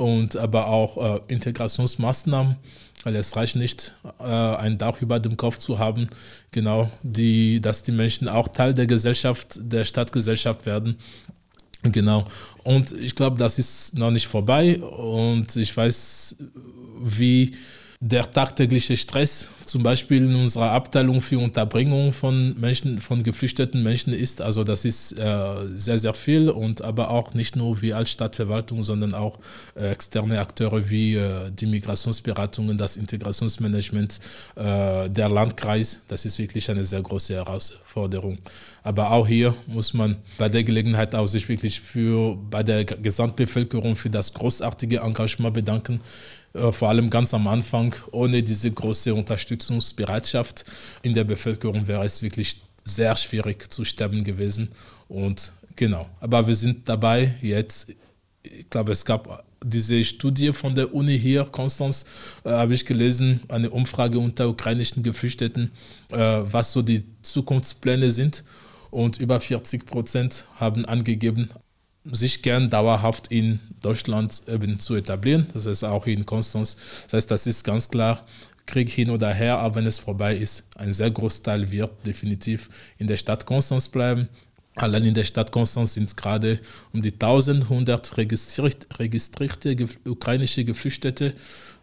[0.00, 2.56] und aber auch äh, Integrationsmaßnahmen
[3.04, 6.08] weil es reicht nicht, äh, ein Dach über dem Kopf zu haben,
[6.50, 10.96] genau, die, dass die Menschen auch Teil der Gesellschaft, der Stadtgesellschaft werden.
[11.82, 12.26] Genau.
[12.62, 14.78] Und ich glaube, das ist noch nicht vorbei.
[14.80, 16.36] Und ich weiß,
[17.02, 17.56] wie
[18.02, 24.14] der tagtägliche Stress, zum Beispiel in unserer Abteilung für Unterbringung von Menschen, von geflüchteten Menschen
[24.14, 24.40] ist.
[24.40, 28.82] Also das ist äh, sehr, sehr viel und aber auch nicht nur wir als Stadtverwaltung,
[28.82, 29.38] sondern auch
[29.74, 34.18] äh, externe Akteure wie äh, die Migrationsberatungen, das Integrationsmanagement,
[34.56, 36.00] äh, der Landkreis.
[36.08, 38.38] Das ist wirklich eine sehr große Herausforderung.
[38.82, 43.94] Aber auch hier muss man bei der Gelegenheit auch sich wirklich für bei der Gesamtbevölkerung
[43.94, 46.00] für das großartige Engagement bedanken
[46.52, 50.64] vor allem ganz am Anfang, ohne diese große Unterstützungsbereitschaft
[51.02, 54.70] in der Bevölkerung wäre es wirklich sehr schwierig zu sterben gewesen.
[55.08, 57.92] Und genau, aber wir sind dabei jetzt.
[58.42, 62.06] Ich glaube, es gab diese Studie von der Uni hier, Konstanz,
[62.44, 65.72] äh, habe ich gelesen, eine Umfrage unter ukrainischen Geflüchteten,
[66.10, 68.44] äh, was so die Zukunftspläne sind.
[68.90, 71.50] Und über 40 Prozent haben angegeben,
[72.04, 75.46] sich gern dauerhaft in Deutschland eben zu etablieren.
[75.52, 76.76] Das heißt auch in Konstanz.
[77.04, 78.24] Das heißt, das ist ganz klar
[78.66, 83.06] Krieg hin oder her, aber wenn es vorbei ist, ein sehr Großteil wird definitiv in
[83.06, 84.28] der Stadt Konstanz bleiben.
[84.76, 86.60] Allein in der Stadt Konstanz sind es gerade
[86.92, 91.34] um die 1100 registriert, registrierte ukrainische Geflüchtete.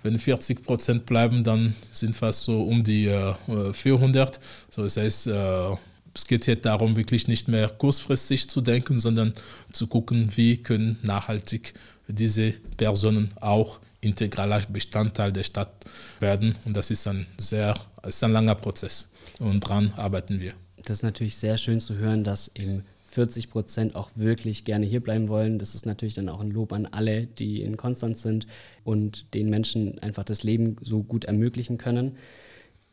[0.04, 3.36] Wenn 40 Prozent bleiben, dann sind fast so um die äh,
[3.74, 4.40] 400.
[4.70, 5.76] So, das heißt, äh,
[6.18, 9.34] es geht jetzt darum, wirklich nicht mehr kurzfristig zu denken, sondern
[9.72, 11.76] zu gucken, wie können nachhaltig
[12.08, 15.86] diese Personen auch integraler Bestandteil der Stadt
[16.20, 16.56] werden.
[16.66, 17.76] Und das ist ein sehr,
[18.06, 19.10] ist ein langer Prozess.
[19.40, 20.54] Und daran arbeiten wir.
[20.84, 25.02] Das ist natürlich sehr schön zu hören, dass eben 40 Prozent auch wirklich gerne hier
[25.02, 25.60] bleiben wollen.
[25.60, 28.48] Das ist natürlich dann auch ein Lob an alle, die in Konstanz sind
[28.84, 32.18] und den Menschen einfach das Leben so gut ermöglichen können.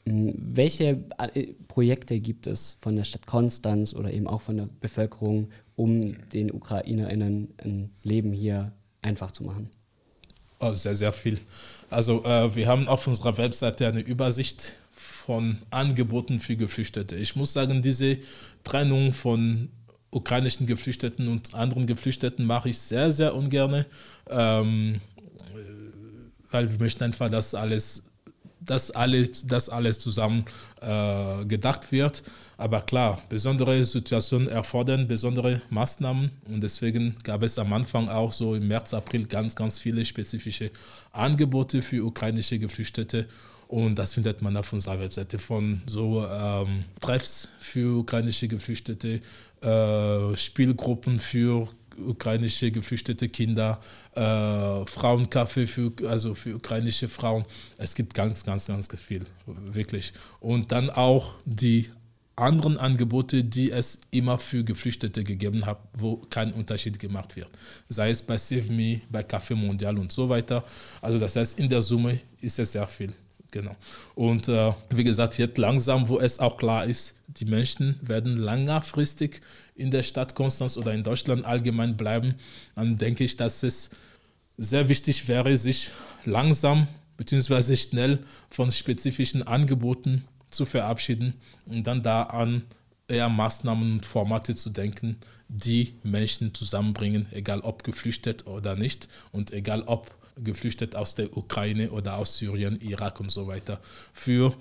[0.06, 4.68] Hm, welche äh, Projekte gibt es von der Stadt Konstanz oder eben auch von der
[4.80, 9.70] Bevölkerung, um den UkrainerInnen ein Leben hier einfach zu machen?
[10.60, 11.38] Oh, sehr, sehr viel.
[11.90, 17.16] Also äh, wir haben auf unserer Webseite eine Übersicht von Angeboten für Geflüchtete.
[17.16, 18.18] Ich muss sagen, diese
[18.62, 19.70] Trennung von
[20.10, 23.84] ukrainischen Geflüchteten und anderen Geflüchteten mache ich sehr, sehr ungern,
[24.30, 25.00] ähm,
[26.50, 28.04] weil wir möchten einfach, dass alles
[28.66, 30.44] dass alles, dass alles zusammen
[30.80, 32.22] äh, gedacht wird.
[32.56, 38.54] Aber klar, besondere Situationen erfordern besondere Maßnahmen und deswegen gab es am Anfang auch so
[38.54, 40.70] im März, April ganz, ganz viele spezifische
[41.12, 43.26] Angebote für ukrainische Geflüchtete.
[43.66, 49.20] Und das findet man auf unserer Webseite von so ähm, Treffs für ukrainische Geflüchtete,
[49.62, 53.80] äh, Spielgruppen für ukrainische geflüchtete Kinder,
[54.12, 57.44] äh, Frauencafé für, also für ukrainische Frauen.
[57.78, 60.12] Es gibt ganz, ganz, ganz viel, wirklich.
[60.40, 61.90] Und dann auch die
[62.36, 67.48] anderen Angebote, die es immer für Geflüchtete gegeben hat, wo kein Unterschied gemacht wird.
[67.88, 70.64] Sei es bei Save Me, bei Café Mondial und so weiter.
[71.00, 73.12] Also das heißt, in der Summe ist es sehr viel.
[73.50, 73.76] Genau.
[74.16, 79.40] Und äh, wie gesagt, jetzt langsam, wo es auch klar ist, die Menschen werden längerfristig
[79.74, 82.34] in der Stadt Konstanz oder in Deutschland allgemein bleiben,
[82.74, 83.90] dann denke ich, dass es
[84.56, 85.90] sehr wichtig wäre, sich
[86.24, 87.76] langsam bzw.
[87.76, 88.20] schnell
[88.50, 91.34] von spezifischen Angeboten zu verabschieden
[91.68, 92.62] und dann da an
[93.08, 95.18] eher Maßnahmen und Formate zu denken,
[95.48, 101.90] die Menschen zusammenbringen, egal ob geflüchtet oder nicht und egal ob geflüchtet aus der Ukraine
[101.90, 103.80] oder aus Syrien, Irak und so weiter.
[104.12, 104.54] Für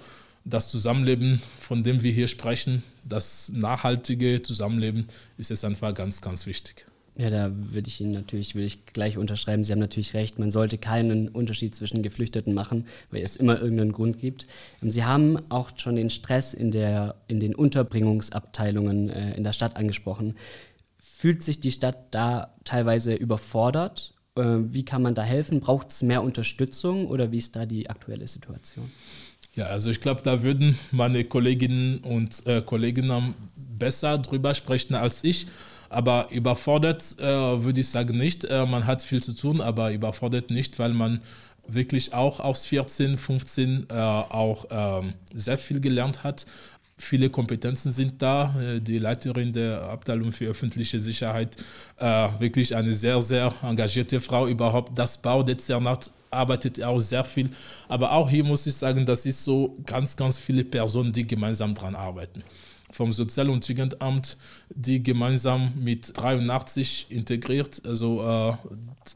[0.45, 6.45] das Zusammenleben, von dem wir hier sprechen, das nachhaltige Zusammenleben, ist es einfach ganz, ganz
[6.45, 6.85] wichtig.
[7.15, 9.63] Ja, da würde ich Ihnen natürlich will ich gleich unterschreiben.
[9.63, 10.39] Sie haben natürlich recht.
[10.39, 14.47] Man sollte keinen Unterschied zwischen Geflüchteten machen, weil es immer irgendeinen Grund gibt.
[14.81, 19.53] Ähm, Sie haben auch schon den Stress in, der, in den Unterbringungsabteilungen äh, in der
[19.53, 20.35] Stadt angesprochen.
[20.97, 24.15] Fühlt sich die Stadt da teilweise überfordert?
[24.35, 25.59] Äh, wie kann man da helfen?
[25.59, 28.89] Braucht es mehr Unterstützung oder wie ist da die aktuelle Situation?
[29.55, 35.23] Ja, also ich glaube, da würden meine Kolleginnen und äh, Kollegen besser drüber sprechen als
[35.23, 35.47] ich.
[35.89, 37.23] Aber überfordert äh,
[37.63, 38.45] würde ich sagen nicht.
[38.45, 41.21] Äh, man hat viel zu tun, aber überfordert nicht, weil man
[41.67, 46.47] wirklich auch aus 14, 15 äh, auch ähm, sehr viel gelernt hat.
[46.97, 48.55] Viele Kompetenzen sind da.
[48.59, 51.57] Äh, die Leiterin der Abteilung für öffentliche Sicherheit,
[51.97, 54.47] äh, wirklich eine sehr, sehr engagierte Frau.
[54.47, 57.49] Überhaupt das Baudezernat arbeitet auch sehr viel.
[57.87, 61.75] Aber auch hier muss ich sagen, das ist so ganz, ganz viele Personen, die gemeinsam
[61.75, 62.43] daran arbeiten
[62.93, 64.37] vom Sozial- und Jugendamt,
[64.69, 68.53] die gemeinsam mit 83 integriert, also äh,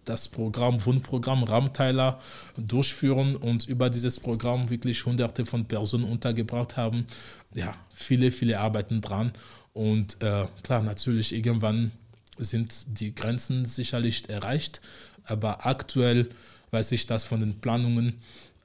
[0.06, 2.20] das Programm, Wohnprogramm Rahmenteiler
[2.58, 7.06] durchführen und über dieses Programm wirklich hunderte von Personen untergebracht haben.
[7.54, 9.32] Ja, viele, viele arbeiten dran
[9.74, 11.92] und äh, klar, natürlich irgendwann
[12.38, 14.82] sind die Grenzen sicherlich erreicht,
[15.24, 16.30] aber aktuell
[16.72, 18.16] weiß ich, dass von den Planungen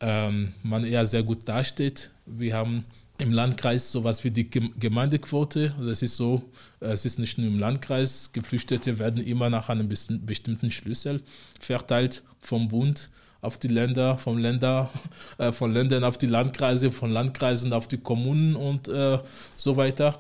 [0.01, 2.11] ähm, man eher sehr gut dasteht.
[2.27, 2.85] Wir haben
[3.19, 5.75] im Landkreis sowas wie die Gemeindequote.
[5.79, 6.43] Also es ist so,
[6.81, 11.23] äh, es ist nicht nur im Landkreis, Geflüchtete werden immer nach einem bestimmten Schlüssel
[11.61, 14.91] verteilt vom Bund auf die Länder, vom Länder,
[15.39, 19.19] äh, von Ländern auf die Landkreise, von Landkreisen auf die Kommunen und äh,
[19.57, 20.19] so weiter.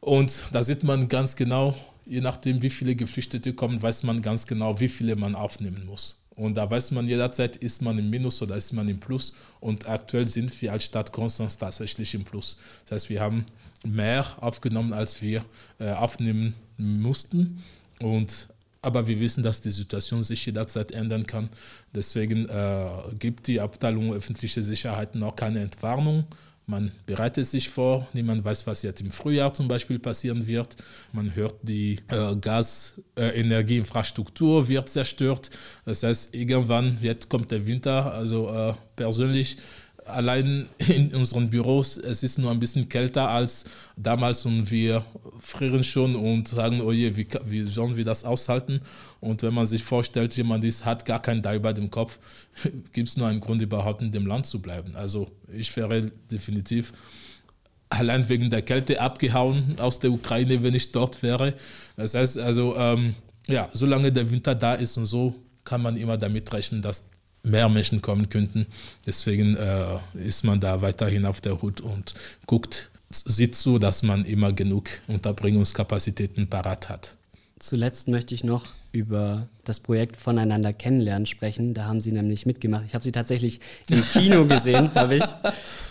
[0.00, 1.76] Und da sieht man ganz genau,
[2.06, 6.20] je nachdem, wie viele Geflüchtete kommen, weiß man ganz genau, wie viele man aufnehmen muss.
[6.40, 9.34] Und da weiß man jederzeit, ist man im Minus oder ist man im Plus.
[9.60, 12.56] Und aktuell sind wir als Stadt Konstanz tatsächlich im Plus.
[12.86, 13.44] Das heißt, wir haben
[13.84, 15.44] mehr aufgenommen, als wir
[15.78, 17.62] äh, aufnehmen mussten.
[18.00, 18.48] Und,
[18.80, 21.50] aber wir wissen, dass die Situation sich jederzeit ändern kann.
[21.94, 22.88] Deswegen äh,
[23.18, 26.24] gibt die Abteilung öffentliche Sicherheit noch keine Entwarnung.
[26.70, 30.76] Man bereitet sich vor, niemand weiß, was jetzt im Frühjahr zum Beispiel passieren wird.
[31.12, 35.50] Man hört, die äh, Gasenergieinfrastruktur äh, wird zerstört.
[35.84, 38.14] Das heißt, irgendwann, jetzt kommt der Winter.
[38.14, 39.56] Also äh, persönlich
[40.06, 43.64] allein in unseren Büros, es ist nur ein bisschen kälter als
[43.96, 45.04] damals und wir
[45.38, 48.80] frieren schon und sagen, oh je, wie, wie sollen wir das aushalten?
[49.20, 52.18] Und wenn man sich vorstellt, jemand ist, hat gar kein Dach über dem Kopf,
[52.92, 54.96] gibt es nur einen Grund, überhaupt in dem Land zu bleiben.
[54.96, 56.92] Also ich wäre definitiv
[57.90, 61.54] allein wegen der Kälte abgehauen aus der Ukraine, wenn ich dort wäre.
[61.96, 63.14] Das heißt also, ähm,
[63.48, 65.34] ja, solange der Winter da ist und so,
[65.64, 67.10] kann man immer damit rechnen, dass
[67.42, 68.66] mehr Menschen kommen könnten.
[69.06, 72.14] Deswegen äh, ist man da weiterhin auf der Hut und
[72.46, 77.16] guckt, sieht zu, dass man immer genug Unterbringungskapazitäten parat hat.
[77.58, 81.74] Zuletzt möchte ich noch über das Projekt Voneinander kennenlernen sprechen.
[81.74, 82.84] Da haben Sie nämlich mitgemacht.
[82.86, 83.60] Ich habe Sie tatsächlich
[83.90, 85.24] im Kino gesehen, habe ich.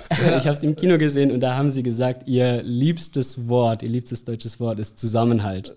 [0.09, 3.89] Ich habe Sie im Kino gesehen und da haben Sie gesagt, Ihr liebstes Wort, Ihr
[3.89, 5.75] liebstes deutsches Wort ist Zusammenhalt.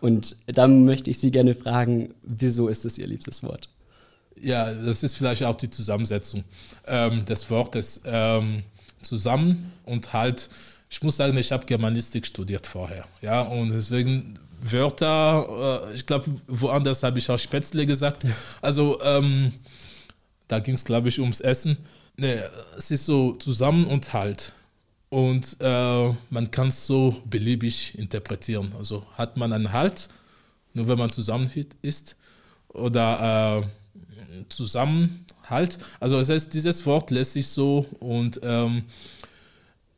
[0.00, 3.68] Und da möchte ich Sie gerne fragen, wieso ist es Ihr liebstes Wort?
[4.42, 6.44] Ja, das ist vielleicht auch die Zusammensetzung
[6.86, 8.64] ähm, des Wortes ähm,
[9.00, 10.48] zusammen und halt,
[10.90, 16.26] ich muss sagen, ich habe Germanistik studiert vorher, ja, und deswegen Wörter, äh, ich glaube,
[16.46, 18.24] woanders habe ich auch Spätzle gesagt,
[18.60, 19.52] also ähm,
[20.48, 21.78] da ging es, glaube ich, ums Essen.
[22.16, 22.40] Nee,
[22.76, 24.52] es ist so zusammen und halt.
[25.08, 28.74] Und äh, man kann es so beliebig interpretieren.
[28.78, 30.08] Also hat man einen Halt,
[30.74, 32.16] nur wenn man zusammen ist,
[32.68, 33.66] oder äh,
[34.48, 35.78] Zusammenhalt.
[36.00, 38.84] Also das heißt, dieses Wort lässt sich so und ähm,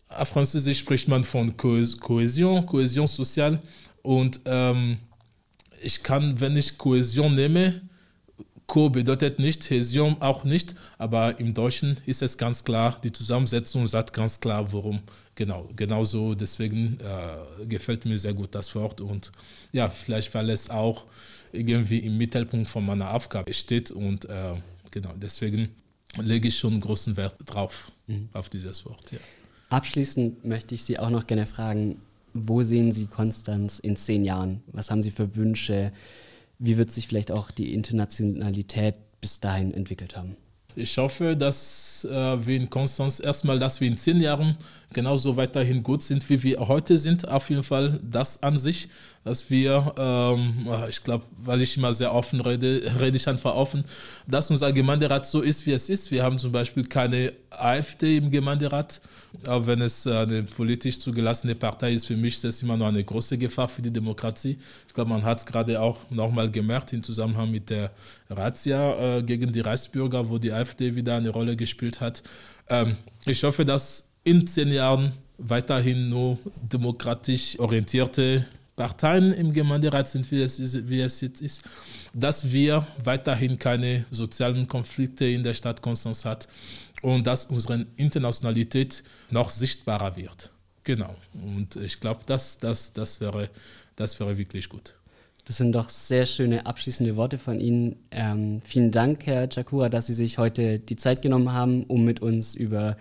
[0.08, 3.60] auf Französisch spricht man von Kohäsion, Kohäsion soziale.
[4.02, 4.98] Und ähm,
[5.82, 7.80] ich kann, wenn ich Kohäsion nehme,
[8.66, 13.86] Co bedeutet nicht, Häsion auch nicht, aber im Deutschen ist es ganz klar, die Zusammensetzung
[13.86, 15.00] sagt ganz klar, worum.
[15.34, 19.32] Genau, genauso, deswegen äh, gefällt mir sehr gut das Wort und
[19.72, 21.04] ja, vielleicht weil es auch
[21.52, 24.54] irgendwie im Mittelpunkt von meiner Aufgabe steht und äh,
[24.90, 25.68] genau, deswegen
[26.22, 28.28] lege ich schon großen Wert drauf, mhm.
[28.32, 29.12] auf dieses Wort.
[29.12, 29.18] Ja.
[29.68, 32.00] Abschließend möchte ich Sie auch noch gerne fragen,
[32.32, 34.62] wo sehen Sie Konstanz in zehn Jahren?
[34.72, 35.92] Was haben Sie für Wünsche?
[36.64, 40.38] Wie wird sich vielleicht auch die Internationalität bis dahin entwickelt haben?
[40.74, 44.56] Ich hoffe, dass äh, wir in Konstanz erstmal, dass wir in zehn Jahren
[44.94, 47.28] genauso weiterhin gut sind, wie wir heute sind.
[47.28, 48.88] Auf jeden Fall das an sich,
[49.24, 53.84] dass wir, ähm, ich glaube, weil ich immer sehr offen rede, rede ich einfach offen,
[54.26, 56.10] dass unser Gemeinderat so ist, wie es ist.
[56.10, 59.00] Wir haben zum Beispiel keine AfD im Gemeinderat,
[59.46, 62.06] auch wenn es eine politisch zugelassene Partei ist.
[62.06, 64.58] Für mich ist das immer noch eine große Gefahr für die Demokratie.
[64.86, 67.92] Ich glaube, man hat es gerade auch nochmal gemerkt im Zusammenhang mit der
[68.28, 72.22] Razzia äh, gegen die Reichsbürger, wo die AfD wieder eine Rolle gespielt hat.
[72.68, 78.46] Ähm, ich hoffe, dass in zehn Jahren weiterhin nur demokratisch orientierte
[78.76, 81.62] Parteien im Gemeinderat sind, wie es, ist, wie es jetzt ist,
[82.12, 86.48] dass wir weiterhin keine sozialen Konflikte in der Stadt Konstanz hat
[87.02, 90.50] und dass unsere Internationalität noch sichtbarer wird.
[90.82, 91.14] Genau.
[91.34, 93.48] Und ich glaube, das, das, das, wäre,
[93.96, 94.94] das wäre wirklich gut.
[95.46, 97.96] Das sind doch sehr schöne abschließende Worte von Ihnen.
[98.10, 102.20] Ähm, vielen Dank, Herr Chakura, dass Sie sich heute die Zeit genommen haben, um mit
[102.20, 102.96] uns über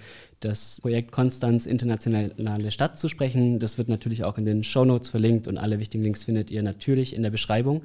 [0.45, 3.59] das Projekt Konstanz Internationale Stadt zu sprechen.
[3.59, 6.63] Das wird natürlich auch in den Show Notes verlinkt und alle wichtigen Links findet ihr
[6.63, 7.81] natürlich in der Beschreibung.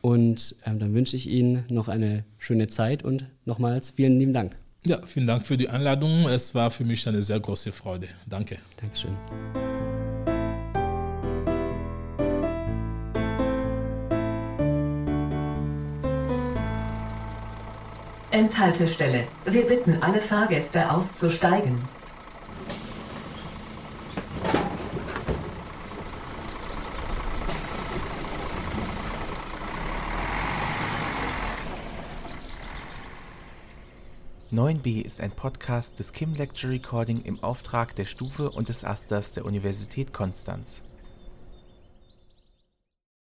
[0.00, 4.56] Und ähm, dann wünsche ich Ihnen noch eine schöne Zeit und nochmals vielen lieben Dank.
[4.84, 6.28] Ja, vielen Dank für die Einladung.
[6.28, 8.08] Es war für mich eine sehr große Freude.
[8.26, 8.58] Danke.
[8.80, 9.16] Dankeschön.
[18.32, 19.28] Enthaltestelle.
[19.44, 21.82] Wir bitten alle Fahrgäste auszusteigen.
[34.82, 39.32] b ist ein Podcast des Kim Lecture Recording im Auftrag der Stufe und des Asters
[39.32, 40.82] der Universität Konstanz.